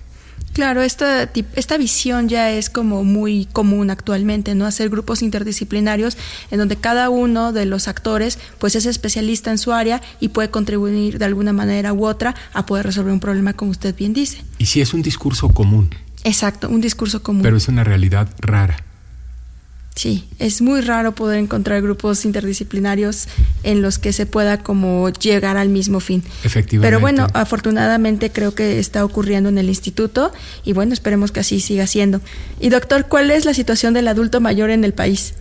Claro, 0.58 0.82
esta, 0.82 1.30
esta 1.54 1.76
visión 1.78 2.28
ya 2.28 2.50
es 2.50 2.68
como 2.68 3.04
muy 3.04 3.46
común 3.52 3.90
actualmente, 3.90 4.56
¿no? 4.56 4.66
Hacer 4.66 4.90
grupos 4.90 5.22
interdisciplinarios 5.22 6.16
en 6.50 6.58
donde 6.58 6.74
cada 6.74 7.10
uno 7.10 7.52
de 7.52 7.64
los 7.64 7.86
actores 7.86 8.40
pues 8.58 8.74
es 8.74 8.84
especialista 8.84 9.52
en 9.52 9.58
su 9.58 9.72
área 9.72 10.02
y 10.18 10.30
puede 10.30 10.50
contribuir 10.50 11.20
de 11.20 11.24
alguna 11.26 11.52
manera 11.52 11.92
u 11.92 12.04
otra 12.04 12.34
a 12.52 12.66
poder 12.66 12.86
resolver 12.86 13.12
un 13.12 13.20
problema 13.20 13.52
como 13.52 13.70
usted 13.70 13.94
bien 13.94 14.12
dice. 14.12 14.42
Y 14.58 14.66
sí 14.66 14.80
es 14.80 14.94
un 14.94 15.02
discurso 15.02 15.48
común, 15.50 15.94
Exacto, 16.24 16.68
un 16.68 16.80
discurso 16.80 17.22
común. 17.22 17.44
pero 17.44 17.56
es 17.56 17.68
una 17.68 17.84
realidad 17.84 18.28
rara. 18.40 18.87
Sí, 19.98 20.28
es 20.38 20.62
muy 20.62 20.80
raro 20.80 21.12
poder 21.12 21.40
encontrar 21.40 21.82
grupos 21.82 22.24
interdisciplinarios 22.24 23.26
en 23.64 23.82
los 23.82 23.98
que 23.98 24.12
se 24.12 24.26
pueda 24.26 24.62
como 24.62 25.08
llegar 25.10 25.56
al 25.56 25.70
mismo 25.70 25.98
fin. 25.98 26.22
Efectivamente. 26.44 26.86
Pero 26.86 27.00
bueno, 27.00 27.26
afortunadamente 27.34 28.30
creo 28.30 28.54
que 28.54 28.78
está 28.78 29.04
ocurriendo 29.04 29.48
en 29.48 29.58
el 29.58 29.68
instituto 29.68 30.30
y 30.64 30.72
bueno, 30.72 30.92
esperemos 30.92 31.32
que 31.32 31.40
así 31.40 31.58
siga 31.58 31.88
siendo. 31.88 32.20
Y 32.60 32.68
doctor, 32.68 33.08
¿cuál 33.08 33.32
es 33.32 33.44
la 33.44 33.54
situación 33.54 33.92
del 33.92 34.06
adulto 34.06 34.40
mayor 34.40 34.70
en 34.70 34.84
el 34.84 34.94
país? 34.94 35.34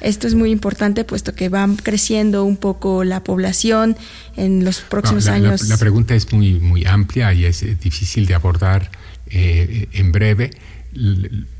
Esto 0.00 0.28
es 0.28 0.34
muy 0.34 0.50
importante 0.50 1.04
puesto 1.04 1.34
que 1.34 1.50
va 1.50 1.68
creciendo 1.82 2.42
un 2.44 2.56
poco 2.56 3.04
la 3.04 3.22
población 3.22 3.98
en 4.34 4.64
los 4.64 4.80
próximos 4.80 5.26
No, 5.26 5.32
la, 5.32 5.38
la- 5.40 5.48
años. 5.48 5.68
La, 5.68 5.76
pregunta 5.76 6.14
es 6.14 6.32
muy, 6.32 6.54
muy 6.58 6.86
amplia 6.86 7.34
y 7.34 7.44
es 7.44 7.62
eh, 7.62 7.76
difícil 7.78 8.24
de 8.24 8.32
abordar 8.32 8.90
eh, 9.26 9.88
en 9.92 10.10
breve. 10.10 10.52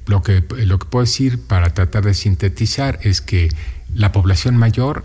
Lo 0.07 0.23
que, 0.23 0.45
lo 0.57 0.79
que 0.79 0.87
puedo 0.87 1.05
decir 1.05 1.41
para 1.41 1.73
tratar 1.73 2.05
de 2.05 2.15
sintetizar 2.15 2.99
es 3.03 3.21
que 3.21 3.49
la 3.95 4.13
población 4.13 4.57
mayor 4.57 5.05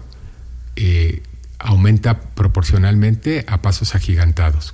eh, 0.75 1.23
aumenta 1.59 2.19
proporcionalmente 2.19 3.45
a 3.47 3.61
pasos 3.61 3.95
agigantados. 3.95 4.73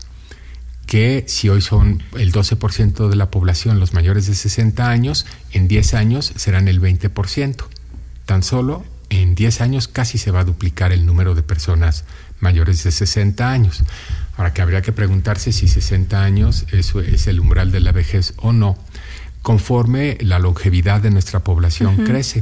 Que 0.85 1.25
si 1.27 1.49
hoy 1.49 1.61
son 1.61 2.03
el 2.15 2.31
12% 2.31 3.09
de 3.09 3.15
la 3.15 3.31
población 3.31 3.79
los 3.79 3.93
mayores 3.93 4.27
de 4.27 4.35
60 4.35 4.87
años, 4.89 5.25
en 5.51 5.67
10 5.67 5.93
años 5.95 6.31
serán 6.35 6.67
el 6.67 6.79
20%. 6.79 7.65
Tan 8.25 8.43
solo 8.43 8.85
en 9.09 9.35
10 9.35 9.61
años 9.61 9.87
casi 9.87 10.17
se 10.17 10.31
va 10.31 10.41
a 10.41 10.43
duplicar 10.43 10.91
el 10.91 11.05
número 11.05 11.35
de 11.35 11.43
personas 11.43 12.05
mayores 12.39 12.83
de 12.83 12.91
60 12.91 13.51
años. 13.51 13.83
Ahora 14.37 14.53
que 14.53 14.61
habría 14.61 14.81
que 14.81 14.91
preguntarse 14.91 15.51
si 15.51 15.67
60 15.67 16.23
años 16.23 16.65
eso 16.71 17.01
es 17.01 17.27
el 17.27 17.39
umbral 17.39 17.71
de 17.71 17.79
la 17.79 17.91
vejez 17.91 18.33
o 18.37 18.53
no. 18.53 18.77
Conforme 19.45 20.17
la 20.21 20.39
longevidad 20.39 21.01
de 21.01 21.11
nuestra 21.11 21.41
población 21.41 21.97
crece, 21.97 22.41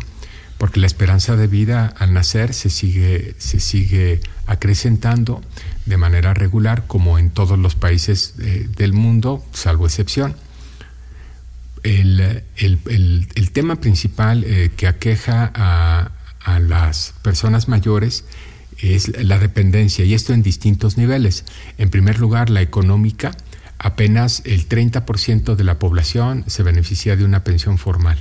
porque 0.57 0.79
la 0.79 0.87
esperanza 0.87 1.35
de 1.35 1.47
vida 1.47 1.93
al 1.97 2.13
nacer 2.13 2.53
se 2.53 2.69
sigue, 2.69 3.35
se 3.39 3.59
sigue 3.59 4.21
acrecentando 4.47 5.41
de 5.85 5.97
manera 5.97 6.33
regular, 6.33 6.87
como 6.87 7.19
en 7.19 7.29
todos 7.29 7.59
los 7.59 7.75
países 7.75 8.35
eh, 8.39 8.69
del 8.77 8.93
mundo, 8.93 9.43
salvo 9.51 9.85
excepción. 9.85 10.37
El, 11.83 12.41
tema 13.51 13.81
principal 13.81 14.45
eh, 14.45 14.71
que 14.77 14.87
aqueja 14.87 15.51
a, 15.53 16.09
a 16.39 16.59
las 16.61 17.15
personas 17.21 17.67
mayores 17.67 18.23
es 18.81 19.09
la 19.21 19.39
dependencia, 19.39 20.05
y 20.05 20.13
esto 20.13 20.31
en 20.31 20.41
distintos 20.41 20.97
niveles. 20.97 21.43
En 21.77 21.89
primer 21.89 22.17
lugar, 22.19 22.49
la 22.49 22.61
económica, 22.61 23.35
apenas 23.83 24.41
el 24.45 24.67
30% 24.67 25.55
de 25.55 25.63
la 25.63 25.77
población 25.77 26.45
se 26.47 26.63
beneficia 26.63 27.17
de 27.17 27.25
una 27.25 27.43
pensión 27.43 27.77
formal. 27.77 28.17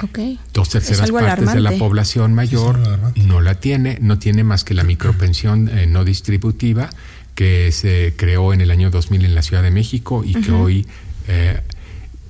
Okay. 0.00 0.38
Dos 0.52 0.68
terceras 0.68 1.10
partes 1.10 1.52
de 1.52 1.60
la 1.60 1.72
población 1.72 2.34
mayor 2.34 2.78
no 3.16 3.40
la 3.40 3.56
tiene, 3.56 3.98
no 4.00 4.18
tiene 4.18 4.44
más 4.44 4.62
que 4.62 4.74
la 4.74 4.84
micropensión 4.84 5.68
eh, 5.68 5.86
no 5.88 6.04
distributiva 6.04 6.90
que 7.34 7.72
se 7.72 8.14
creó 8.16 8.52
en 8.52 8.60
el 8.60 8.70
año 8.70 8.90
2000 8.90 9.24
en 9.24 9.34
la 9.34 9.42
Ciudad 9.42 9.62
de 9.62 9.70
México 9.70 10.22
y 10.24 10.34
que 10.34 10.52
hoy 10.52 10.86
eh, 11.26 11.60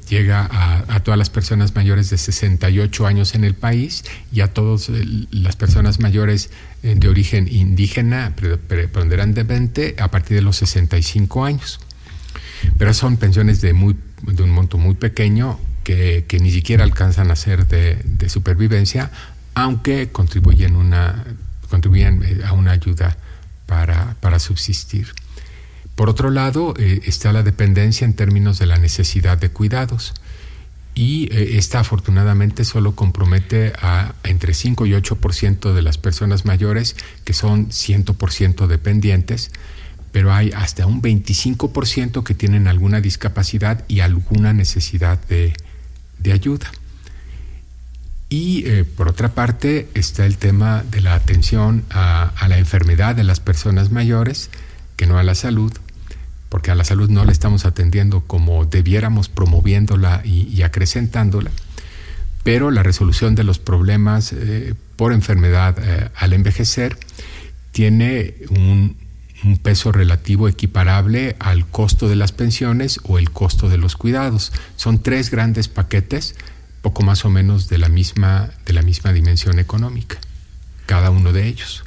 llega 0.09 0.49
a, 0.51 1.01
todas 1.01 1.19
las 1.19 1.31
personas 1.31 1.75
mayores 1.75 2.11
de 2.11 2.19
68 2.19 3.07
años 3.07 3.35
en 3.35 3.45
el 3.45 3.55
país 3.55 4.05
y 4.33 4.41
a 4.41 4.53
todas 4.53 4.89
eh, 4.89 5.05
las 5.31 5.57
personas 5.57 6.01
mayores 6.01 6.51
eh, 6.83 6.95
de 6.97 7.09
origen 7.09 7.49
indígena 7.49 8.35
preponderantemente 8.37 9.97
a 9.99 10.11
partir 10.11 10.37
de 10.37 10.43
los 10.43 10.57
65 10.57 11.45
años. 11.45 11.81
Pero 12.77 12.93
son 12.93 13.17
pensiones 13.17 13.61
de, 13.61 13.73
muy, 13.73 13.97
de 14.23 14.43
un 14.43 14.51
monto 14.51 14.79
muy 14.79 14.95
pequeño 14.95 15.59
que, 15.85 16.39
ni 16.41 16.51
siquiera 16.51 16.85
alcanzan 16.85 17.31
a 17.31 17.37
ser 17.37 17.67
de, 17.67 18.29
supervivencia, 18.29 19.11
aunque 19.55 20.11
contribuyen, 20.11 20.77
una, 20.77 21.25
contribuyen 21.71 22.23
eh, 22.23 22.41
a 22.45 22.53
una 22.53 22.73
ayuda 22.73 23.17
para, 23.67 24.17
para 24.21 24.39
subsistir. 24.39 25.15
Por 25.99 26.09
otro 26.09 26.31
lado, 26.31 26.75
eh, 26.79 27.01
está 27.07 27.33
la 27.33 27.43
dependencia 27.43 28.05
en 28.05 28.15
términos 28.15 28.61
de 28.61 28.67
la 28.67 28.77
necesidad 28.77 29.37
de 29.37 29.51
cuidados. 29.51 30.15
Y 30.95 31.25
eh, 31.33 31.59
esta 31.59 31.81
afortunadamente 31.81 32.65
solo 32.65 32.95
compromete 32.95 33.73
a, 33.83 34.15
entre 34.23 34.55
5 34.55 34.87
y 34.87 34.93
8% 34.93 35.73
de 35.73 35.83
las 35.83 35.99
personas 35.99 36.45
mayores 36.45 36.95
que 37.25 37.33
son 37.33 37.71
100% 37.71 38.69
dependientes, 38.69 39.51
pero 40.13 40.33
hay 40.33 40.53
hasta 40.53 40.87
un 40.87 41.03
25% 41.03 42.23
que 42.23 42.35
tienen 42.35 42.69
alguna 42.69 43.01
discapacidad 43.01 43.85
y 43.89 43.99
alguna 43.99 44.53
necesidad 44.53 45.19
de, 45.27 45.53
ayuda. 46.33 46.71
Y 48.29 48.63
eh, 48.67 48.85
por 48.85 49.09
otra 49.09 49.35
parte 49.35 49.89
está 49.95 50.27
el 50.27 50.39
tema 50.39 50.85
de 50.89 51.01
la 51.01 51.15
atención 51.15 51.83
a, 51.91 52.47
la 52.49 52.59
enfermedad 52.59 53.17
de 53.17 53.25
las 53.25 53.41
personas 53.41 53.91
mayores, 53.91 54.49
que 54.97 55.09
no 55.09 55.19
a 55.19 55.25
la 55.25 55.35
salud, 55.35 55.73
porque 56.49 56.71
a 56.71 56.75
la 56.75 56.85
salud 56.85 57.11
no 57.11 57.25
la 57.25 57.33
estamos 57.33 57.65
atendiendo 57.65 58.23
como 58.23 58.65
debiéramos, 58.65 59.29
promoviéndola 59.29 60.23
y, 60.25 60.63
acrecentándola, 60.63 61.51
pero 62.43 62.71
la 62.71 62.83
resolución 62.83 63.35
de 63.35 63.45
los 63.45 63.59
problemas 63.59 64.33
eh, 64.33 64.75
por 64.97 65.13
enfermedad 65.13 65.77
eh, 65.79 66.09
al 66.15 66.33
envejecer 66.33 66.97
tiene 67.73 68.35
un, 68.51 68.97
peso 69.63 69.93
relativo 69.93 70.49
equiparable 70.49 71.37
al 71.39 71.65
costo 71.65 72.09
de 72.09 72.17
las 72.17 72.33
pensiones 72.33 72.99
o 73.05 73.21
el 73.21 73.31
costo 73.31 73.69
de 73.69 73.79
los 73.79 73.95
cuidados. 73.95 74.53
Son 74.75 75.01
tres 75.01 75.31
grandes 75.31 75.69
paquetes, 75.69 76.35
poco 76.83 77.03
más 77.05 77.25
o 77.25 77.31
menos 77.31 77.69
de 77.69 77.79
la 77.79 77.89
misma, 77.89 78.51
de 78.67 78.73
la 78.73 78.83
misma 78.83 79.13
dimensión 79.13 79.61
económica, 79.61 80.19
cada 80.87 81.11
uno 81.11 81.33
de 81.33 81.47
ellos. 81.47 81.85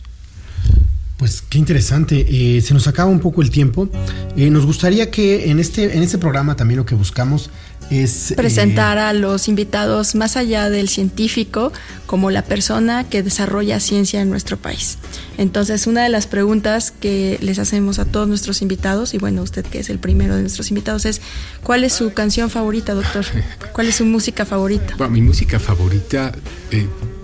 Pues 1.21 1.43
qué 1.47 1.59
interesante. 1.59 2.25
Eh, 2.27 2.61
se 2.61 2.73
nos 2.73 2.87
acaba 2.87 3.07
un 3.07 3.19
poco 3.19 3.43
el 3.43 3.51
tiempo. 3.51 3.87
Eh, 4.35 4.49
nos 4.49 4.65
gustaría 4.65 5.11
que 5.11 5.51
en 5.51 5.59
este, 5.59 5.95
en 5.95 6.01
este 6.01 6.17
programa 6.17 6.55
también 6.55 6.79
lo 6.79 6.85
que 6.87 6.95
buscamos 6.95 7.51
es... 7.91 8.31
Eh, 8.31 8.35
Presentar 8.35 8.97
a 8.97 9.13
los 9.13 9.47
invitados 9.47 10.15
más 10.15 10.35
allá 10.35 10.71
del 10.71 10.89
científico 10.89 11.71
como 12.07 12.31
la 12.31 12.41
persona 12.41 13.03
que 13.07 13.21
desarrolla 13.21 13.79
ciencia 13.79 14.19
en 14.19 14.31
nuestro 14.31 14.57
país. 14.57 14.97
Entonces, 15.37 15.85
una 15.85 16.01
de 16.01 16.09
las 16.09 16.25
preguntas 16.25 16.89
que 16.89 17.37
les 17.39 17.59
hacemos 17.59 17.99
a 17.99 18.05
todos 18.05 18.27
nuestros 18.27 18.63
invitados, 18.63 19.13
y 19.13 19.19
bueno, 19.19 19.43
usted 19.43 19.63
que 19.63 19.77
es 19.77 19.91
el 19.91 19.99
primero 19.99 20.35
de 20.35 20.41
nuestros 20.41 20.71
invitados, 20.71 21.05
es 21.05 21.21
¿cuál 21.61 21.83
es 21.83 21.93
su 21.93 22.13
canción 22.13 22.49
favorita, 22.49 22.95
doctor? 22.95 23.27
¿Cuál 23.73 23.89
es 23.89 23.97
su 23.97 24.05
música 24.05 24.43
favorita? 24.43 24.95
Bueno, 24.97 25.13
mi 25.13 25.21
música 25.21 25.59
favorita, 25.59 26.31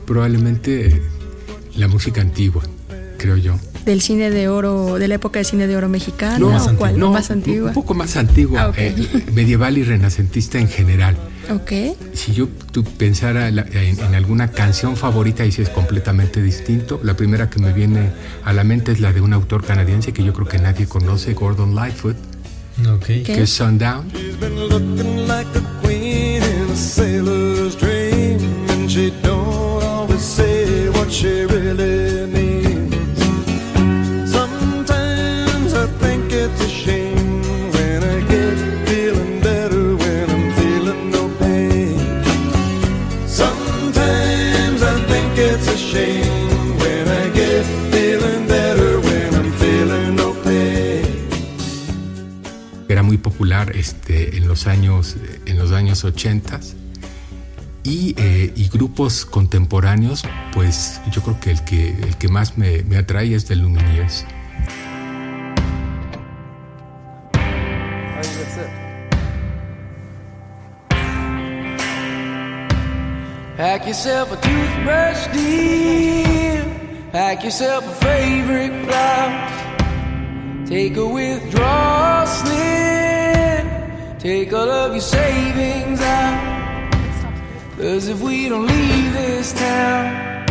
probablemente 0.06 1.02
la 1.76 1.88
música 1.88 2.22
antigua, 2.22 2.62
creo 3.18 3.38
yo 3.38 3.58
del 3.92 4.02
cine 4.02 4.30
de 4.30 4.50
oro, 4.50 5.00
de 5.00 5.08
la 5.08 5.16
época 5.16 5.40
del 5.40 5.46
cine 5.46 5.68
de 5.68 5.76
oro 5.76 5.90
mexicano? 5.90 6.52
No, 6.52 6.64
¿o 6.64 6.76
cuál? 6.76 7.00
No, 7.00 7.12
más 7.12 7.32
antigua. 7.32 7.70
Un 7.70 7.74
poco 7.74 7.94
más 7.94 8.18
antigua, 8.18 8.72
ah, 8.72 8.74
eh, 8.78 8.96
medieval 9.34 9.78
y 9.78 9.84
renacentista 9.84 10.60
en 10.60 10.68
general. 10.68 11.16
Ok. 11.50 11.72
Si 12.14 12.34
yo 12.34 12.50
tú 12.72 12.84
pensara 12.84 13.48
en, 13.48 14.16
alguna 14.16 14.52
canción 14.52 14.98
favorita 14.98 15.46
y 15.46 15.52
si 15.52 15.62
es 15.62 15.70
completamente 15.70 16.42
distinto, 16.42 17.00
la 17.04 17.16
primera 17.16 17.50
que 17.50 17.60
me 17.60 17.72
viene 17.72 18.12
a 18.44 18.54
la 18.54 18.64
mente 18.64 18.92
es 18.92 19.00
la 19.00 19.14
de 19.14 19.22
un 19.22 19.34
autor 19.34 19.64
canadiense 19.64 20.12
que 20.12 20.24
yo 20.24 20.34
creo 20.34 20.48
que 20.48 20.60
nadie 20.60 20.88
conoce, 20.88 21.34
Gordon 21.34 21.74
Lightfoot. 21.74 22.18
Okay. 22.98 23.24
Que 23.24 23.44
es 23.44 23.50
Sundown. 23.50 24.12
popular 31.68 31.97
los 55.16 55.26
años 55.26 55.42
en 55.46 55.58
los 55.58 55.72
años 55.72 56.04
80 56.04 56.60
y, 57.84 58.16
eh, 58.18 58.52
y, 58.56 58.68
grupos 58.68 59.26
contemporáneos 59.26 60.24
pues 60.52 61.00
yo 61.12 61.22
creo 61.22 61.40
que 61.40 61.52
el 61.52 61.64
que 61.64 61.90
el 61.90 62.18
que 62.18 62.28
más 62.28 62.58
me, 62.58 62.84
me 62.84 62.98
atrae 62.98 63.34
es 63.34 63.46
The 63.46 63.56
Lumineers 63.56 64.26
Pack 73.58 73.88
yourself 73.88 74.32
a 74.32 74.36
toothbrush, 74.36 75.34
dear. 75.34 76.64
Pack 77.12 77.44
yourself 77.44 77.88
a 77.88 77.92
favorite 78.06 78.86
blouse. 78.86 80.70
Take 80.70 80.96
a 80.96 81.08
withdrawal 81.08 82.28
slip. 82.28 82.87
Take 84.20 84.52
all 84.52 84.70
of 84.70 84.94
your 84.94 85.02
savings 85.02 86.02
out. 86.02 86.92
Cause 87.78 88.08
if 88.08 88.20
we 88.20 88.50
don't 88.50 88.66
leave 88.66 89.14
this 89.14 89.54
town, 89.54 90.46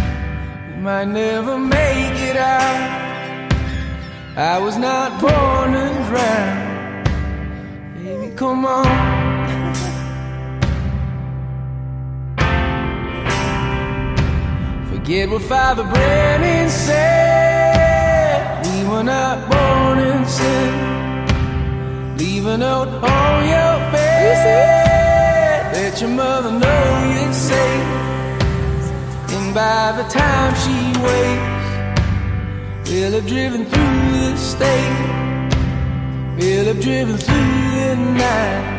we 0.70 0.82
might 0.82 1.06
never 1.06 1.58
make 1.58 2.14
it 2.30 2.36
out. 2.36 3.50
I 4.36 4.58
was 4.60 4.76
not 4.76 5.20
born 5.20 5.72
to 5.72 5.88
drown. 6.08 7.04
Baby, 8.04 8.36
come 8.36 8.64
on. 8.64 9.74
Forget 14.90 15.28
what 15.28 15.42
Father 15.42 15.82
Brennan 15.82 16.70
said. 16.70 18.64
We 18.64 18.88
were 18.88 19.02
not 19.02 19.50
born 19.50 19.98
in 19.98 20.24
sin. 20.24 20.95
A 22.48 22.56
note 22.56 22.88
on 23.02 23.44
your 23.44 23.76
bed. 23.90 25.72
Let 25.72 26.00
your 26.00 26.10
mother 26.10 26.52
know 26.52 27.12
you're 27.12 27.32
safe. 27.32 27.86
And 29.34 29.52
by 29.52 29.90
the 29.98 30.04
time 30.08 30.54
she 30.62 30.92
wakes, 31.02 31.68
we'll 32.88 33.14
have 33.18 33.26
driven 33.26 33.64
through 33.66 34.10
the 34.12 34.36
state. 34.36 34.96
We'll 36.38 36.66
have 36.66 36.80
driven 36.80 37.16
through 37.16 37.70
the 37.74 37.96
night. 37.96 38.75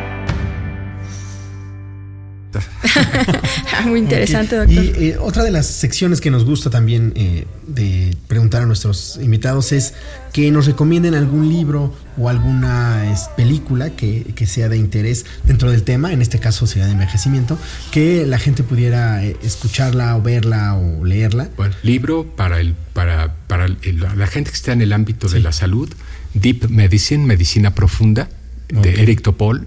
Preguntas. 2.64 3.84
Muy 3.86 4.00
interesante, 4.00 4.56
doctor. 4.56 4.84
Y 4.84 5.08
eh, 5.08 5.18
otra 5.18 5.42
de 5.44 5.50
las 5.50 5.66
secciones 5.66 6.20
que 6.20 6.30
nos 6.30 6.44
gusta 6.44 6.70
también 6.70 7.12
eh, 7.16 7.46
de 7.66 8.16
preguntar 8.26 8.62
a 8.62 8.66
nuestros 8.66 9.18
invitados 9.22 9.72
es 9.72 9.94
que 10.32 10.50
nos 10.50 10.66
recomienden 10.66 11.14
algún 11.14 11.48
libro 11.48 11.94
o 12.16 12.28
alguna 12.28 13.12
es, 13.12 13.28
película 13.36 13.90
que, 13.90 14.24
que, 14.34 14.46
sea 14.46 14.68
de 14.68 14.76
interés 14.76 15.24
dentro 15.44 15.70
del 15.70 15.84
tema, 15.84 16.12
en 16.12 16.22
este 16.22 16.38
caso 16.38 16.66
sería 16.66 16.86
de 16.86 16.92
envejecimiento, 16.92 17.58
que 17.90 18.26
la 18.26 18.38
gente 18.38 18.62
pudiera 18.62 19.24
eh, 19.24 19.36
escucharla 19.42 20.16
o 20.16 20.22
verla 20.22 20.74
o 20.74 21.04
leerla. 21.04 21.48
Bueno, 21.56 21.74
libro 21.82 22.24
para, 22.24 22.60
el, 22.60 22.74
para, 22.92 23.34
para 23.46 23.66
el, 23.66 24.00
la 24.00 24.26
gente 24.26 24.50
que 24.50 24.56
está 24.56 24.72
en 24.72 24.82
el 24.82 24.92
ámbito 24.92 25.28
sí. 25.28 25.34
de 25.34 25.40
la 25.40 25.52
salud, 25.52 25.88
Deep 26.34 26.68
Medicine, 26.68 27.24
Medicina 27.24 27.74
Profunda, 27.74 28.28
de 28.68 28.78
okay. 28.78 28.94
Eric 29.00 29.22
Topol, 29.22 29.66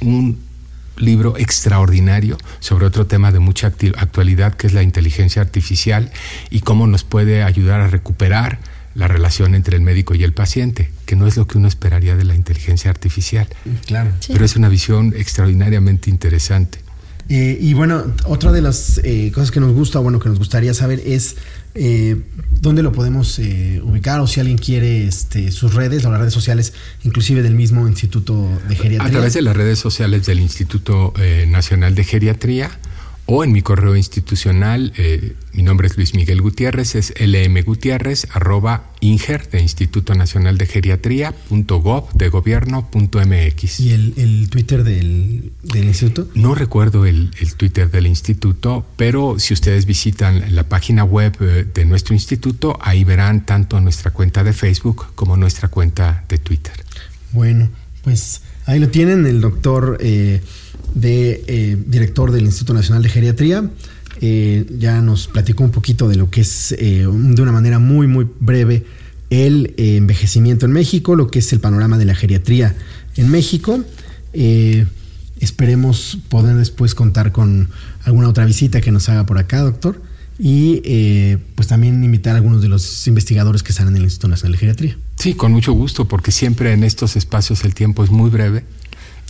un 0.00 0.47
libro 0.98 1.36
extraordinario 1.38 2.38
sobre 2.60 2.86
otro 2.86 3.06
tema 3.06 3.32
de 3.32 3.38
mucha 3.38 3.68
actualidad 3.68 4.54
que 4.54 4.66
es 4.66 4.72
la 4.72 4.82
inteligencia 4.82 5.42
artificial 5.42 6.10
y 6.50 6.60
cómo 6.60 6.86
nos 6.86 7.04
puede 7.04 7.42
ayudar 7.42 7.80
a 7.80 7.88
recuperar 7.88 8.58
la 8.94 9.06
relación 9.06 9.54
entre 9.54 9.76
el 9.76 9.82
médico 9.82 10.14
y 10.14 10.24
el 10.24 10.32
paciente, 10.32 10.90
que 11.06 11.14
no 11.14 11.26
es 11.26 11.36
lo 11.36 11.46
que 11.46 11.56
uno 11.56 11.68
esperaría 11.68 12.16
de 12.16 12.24
la 12.24 12.34
inteligencia 12.34 12.90
artificial. 12.90 13.46
Claro. 13.86 14.10
Sí. 14.18 14.32
Pero 14.32 14.44
es 14.44 14.56
una 14.56 14.68
visión 14.68 15.14
extraordinariamente 15.16 16.10
interesante. 16.10 16.80
Eh, 17.28 17.58
y 17.60 17.74
bueno, 17.74 18.04
otra 18.24 18.52
de 18.52 18.62
las 18.62 19.00
eh, 19.04 19.30
cosas 19.34 19.50
que 19.50 19.60
nos 19.60 19.72
gusta, 19.72 19.98
bueno, 19.98 20.18
que 20.18 20.30
nos 20.30 20.38
gustaría 20.38 20.72
saber 20.72 21.00
es 21.04 21.36
eh, 21.80 22.16
dónde 22.50 22.82
lo 22.82 22.92
podemos 22.92 23.38
eh, 23.38 23.80
ubicar 23.84 24.20
o 24.20 24.26
si 24.26 24.40
alguien 24.40 24.58
quiere 24.58 25.06
este, 25.06 25.52
sus 25.52 25.74
redes 25.74 26.04
o 26.04 26.10
las 26.10 26.18
redes 26.18 26.34
sociales, 26.34 26.72
inclusive 27.04 27.42
del 27.42 27.54
mismo 27.54 27.86
Instituto 27.86 28.48
de 28.68 28.74
Geriatría. 28.74 29.08
A 29.08 29.10
través 29.10 29.34
de 29.34 29.42
las 29.42 29.56
redes 29.56 29.78
sociales 29.78 30.26
del 30.26 30.40
Instituto 30.40 31.12
eh, 31.18 31.46
Nacional 31.48 31.94
de 31.94 32.04
Geriatría 32.04 32.70
o 33.30 33.44
en 33.44 33.52
mi 33.52 33.60
correo 33.60 33.94
institucional, 33.94 34.94
eh, 34.96 35.34
mi 35.52 35.62
nombre 35.62 35.86
es 35.86 35.98
Luis 35.98 36.14
Miguel 36.14 36.40
Gutiérrez, 36.40 36.94
es 36.94 37.12
lmgutierrez 37.20 38.26
arroba 38.32 38.90
inger 39.00 39.50
de 39.50 39.60
Instituto 39.60 40.14
Nacional 40.14 40.56
de 40.56 40.64
Geriatría 40.64 41.32
punto 41.32 41.82
gov 41.82 42.10
de 42.14 42.30
gobierno 42.30 42.90
punto 42.90 43.20
mx. 43.20 43.80
¿Y 43.80 43.92
el, 43.92 44.14
el 44.16 44.48
Twitter 44.48 44.82
del, 44.82 45.52
del, 45.62 45.84
instituto? 45.84 46.30
No 46.34 46.54
recuerdo 46.54 47.04
el, 47.04 47.30
el, 47.38 47.54
Twitter 47.54 47.90
del 47.90 48.06
instituto, 48.06 48.86
pero 48.96 49.38
si 49.38 49.52
ustedes 49.52 49.84
visitan 49.84 50.54
la 50.54 50.66
página 50.66 51.04
web 51.04 51.36
eh, 51.40 51.66
de 51.72 51.84
nuestro 51.84 52.14
instituto, 52.14 52.78
ahí 52.80 53.04
verán 53.04 53.44
tanto 53.44 53.78
nuestra 53.82 54.10
cuenta 54.10 54.42
de 54.42 54.54
Facebook 54.54 55.04
como 55.14 55.36
nuestra 55.36 55.68
cuenta 55.68 56.24
de 56.30 56.38
Twitter. 56.38 56.72
Bueno, 57.32 57.68
pues 58.02 58.40
ahí 58.64 58.78
lo 58.78 58.88
tienen, 58.88 59.26
el 59.26 59.42
doctor... 59.42 59.98
Eh, 60.00 60.40
de 61.00 61.44
eh, 61.46 61.76
director 61.86 62.32
del 62.32 62.44
Instituto 62.44 62.74
Nacional 62.74 63.02
de 63.02 63.08
Geriatría. 63.08 63.70
Eh, 64.20 64.66
ya 64.78 65.00
nos 65.00 65.28
platicó 65.28 65.62
un 65.62 65.70
poquito 65.70 66.08
de 66.08 66.16
lo 66.16 66.28
que 66.28 66.40
es 66.40 66.72
eh, 66.72 67.06
de 67.08 67.42
una 67.42 67.52
manera 67.52 67.78
muy, 67.78 68.06
muy 68.06 68.26
breve 68.40 68.84
el 69.30 69.74
envejecimiento 69.76 70.66
en 70.66 70.72
México, 70.72 71.14
lo 71.14 71.30
que 71.30 71.38
es 71.40 71.52
el 71.52 71.60
panorama 71.60 71.98
de 71.98 72.06
la 72.06 72.14
geriatría 72.14 72.74
en 73.16 73.30
México. 73.30 73.84
esperemos 75.40 76.18
poder 76.28 76.56
después 76.56 76.94
contar 76.94 77.30
con 77.30 77.68
alguna 78.04 78.28
otra 78.28 78.46
visita 78.46 78.80
que 78.80 78.90
nos 78.90 79.08
haga 79.08 79.26
por 79.26 79.38
acá, 79.38 79.60
doctor. 79.60 80.00
Y 80.40 81.36
pues 81.56 81.68
también 81.68 82.02
invitar 82.02 82.34
a 82.34 82.36
algunos 82.36 82.62
de 82.62 82.68
los 82.68 83.06
investigadores 83.06 83.62
que 83.62 83.72
están 83.72 83.88
en 83.88 83.96
el 83.96 84.04
Instituto 84.04 84.28
Nacional 84.28 84.52
de 84.52 84.58
Geriatría. 84.58 84.98
Sí, 85.16 85.34
con 85.34 85.52
mucho 85.52 85.72
gusto, 85.74 86.08
porque 86.08 86.32
siempre 86.32 86.72
en 86.72 86.82
estos 86.82 87.16
espacios 87.16 87.64
el 87.64 87.74
tiempo 87.74 88.02
es 88.04 88.10
muy 88.10 88.30
breve 88.30 88.64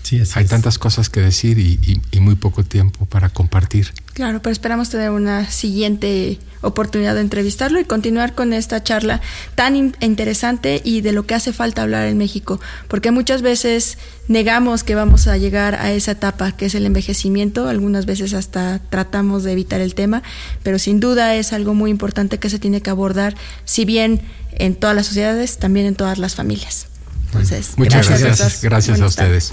Sí, 0.03 0.21
Hay 0.35 0.45
es. 0.45 0.51
tantas 0.51 0.79
cosas 0.79 1.11
que 1.11 1.21
decir 1.21 1.59
y, 1.59 1.79
y, 1.83 2.01
y, 2.11 2.21
muy 2.21 2.35
poco 2.35 2.65
tiempo 2.65 3.05
para 3.07 3.29
compartir. 3.29 3.93
Claro, 4.15 4.41
pero 4.41 4.53
esperamos 4.53 4.89
tener 4.89 5.11
una 5.11 5.51
siguiente 5.51 6.39
oportunidad 6.61 7.15
de 7.15 7.21
entrevistarlo 7.21 7.79
y 7.79 7.85
continuar 7.85 8.35
con 8.35 8.53
esta 8.53 8.83
charla 8.83 9.21
tan 9.55 9.77
in 9.77 9.97
interesante 10.01 10.81
y 10.83 11.03
de 11.03 11.13
lo 11.13 11.27
que 11.27 11.35
hace 11.35 11.53
falta 11.53 11.83
hablar 11.83 12.07
en 12.07 12.19
México, 12.19 12.61
porque 12.89 13.11
muchas 13.11 13.43
veces 13.43 13.99
negamos 14.27 14.83
que 14.83 14.95
vamos 14.95 15.29
a 15.29 15.37
llegar 15.37 15.77
a 15.77 15.93
esa 15.93 16.13
etapa 16.13 16.53
que 16.53 16.67
es 16.67 16.75
el 16.75 16.87
envejecimiento, 16.87 17.69
algunas 17.69 18.07
veces 18.07 18.35
hasta 18.35 18.81
tratamos 18.91 19.45
de 19.45 19.53
evitar 19.53 19.81
el 19.81 19.95
tema, 19.95 20.23
pero 20.63 20.79
sin 20.79 21.01
duda 21.01 21.35
es 21.35 21.53
algo 21.53 21.75
muy 21.75 21.91
importante 21.91 22.39
que 22.39 22.51
se 22.51 22.59
tiene 22.59 22.81
que 22.81 22.91
abordar, 22.91 23.37
si 23.65 23.85
bien 23.85 24.23
en 24.53 24.75
todas 24.75 24.97
las 24.97 25.07
sociedades, 25.07 25.59
también 25.59 25.87
en 25.87 25.95
todas 25.95 26.19
las 26.19 26.35
familias. 26.35 26.87
Entonces, 27.27 27.73
muchas 27.77 28.09
gracias, 28.09 28.39
gracias, 28.39 28.63
gracias 28.63 29.01
a 29.01 29.07
ustedes. 29.07 29.53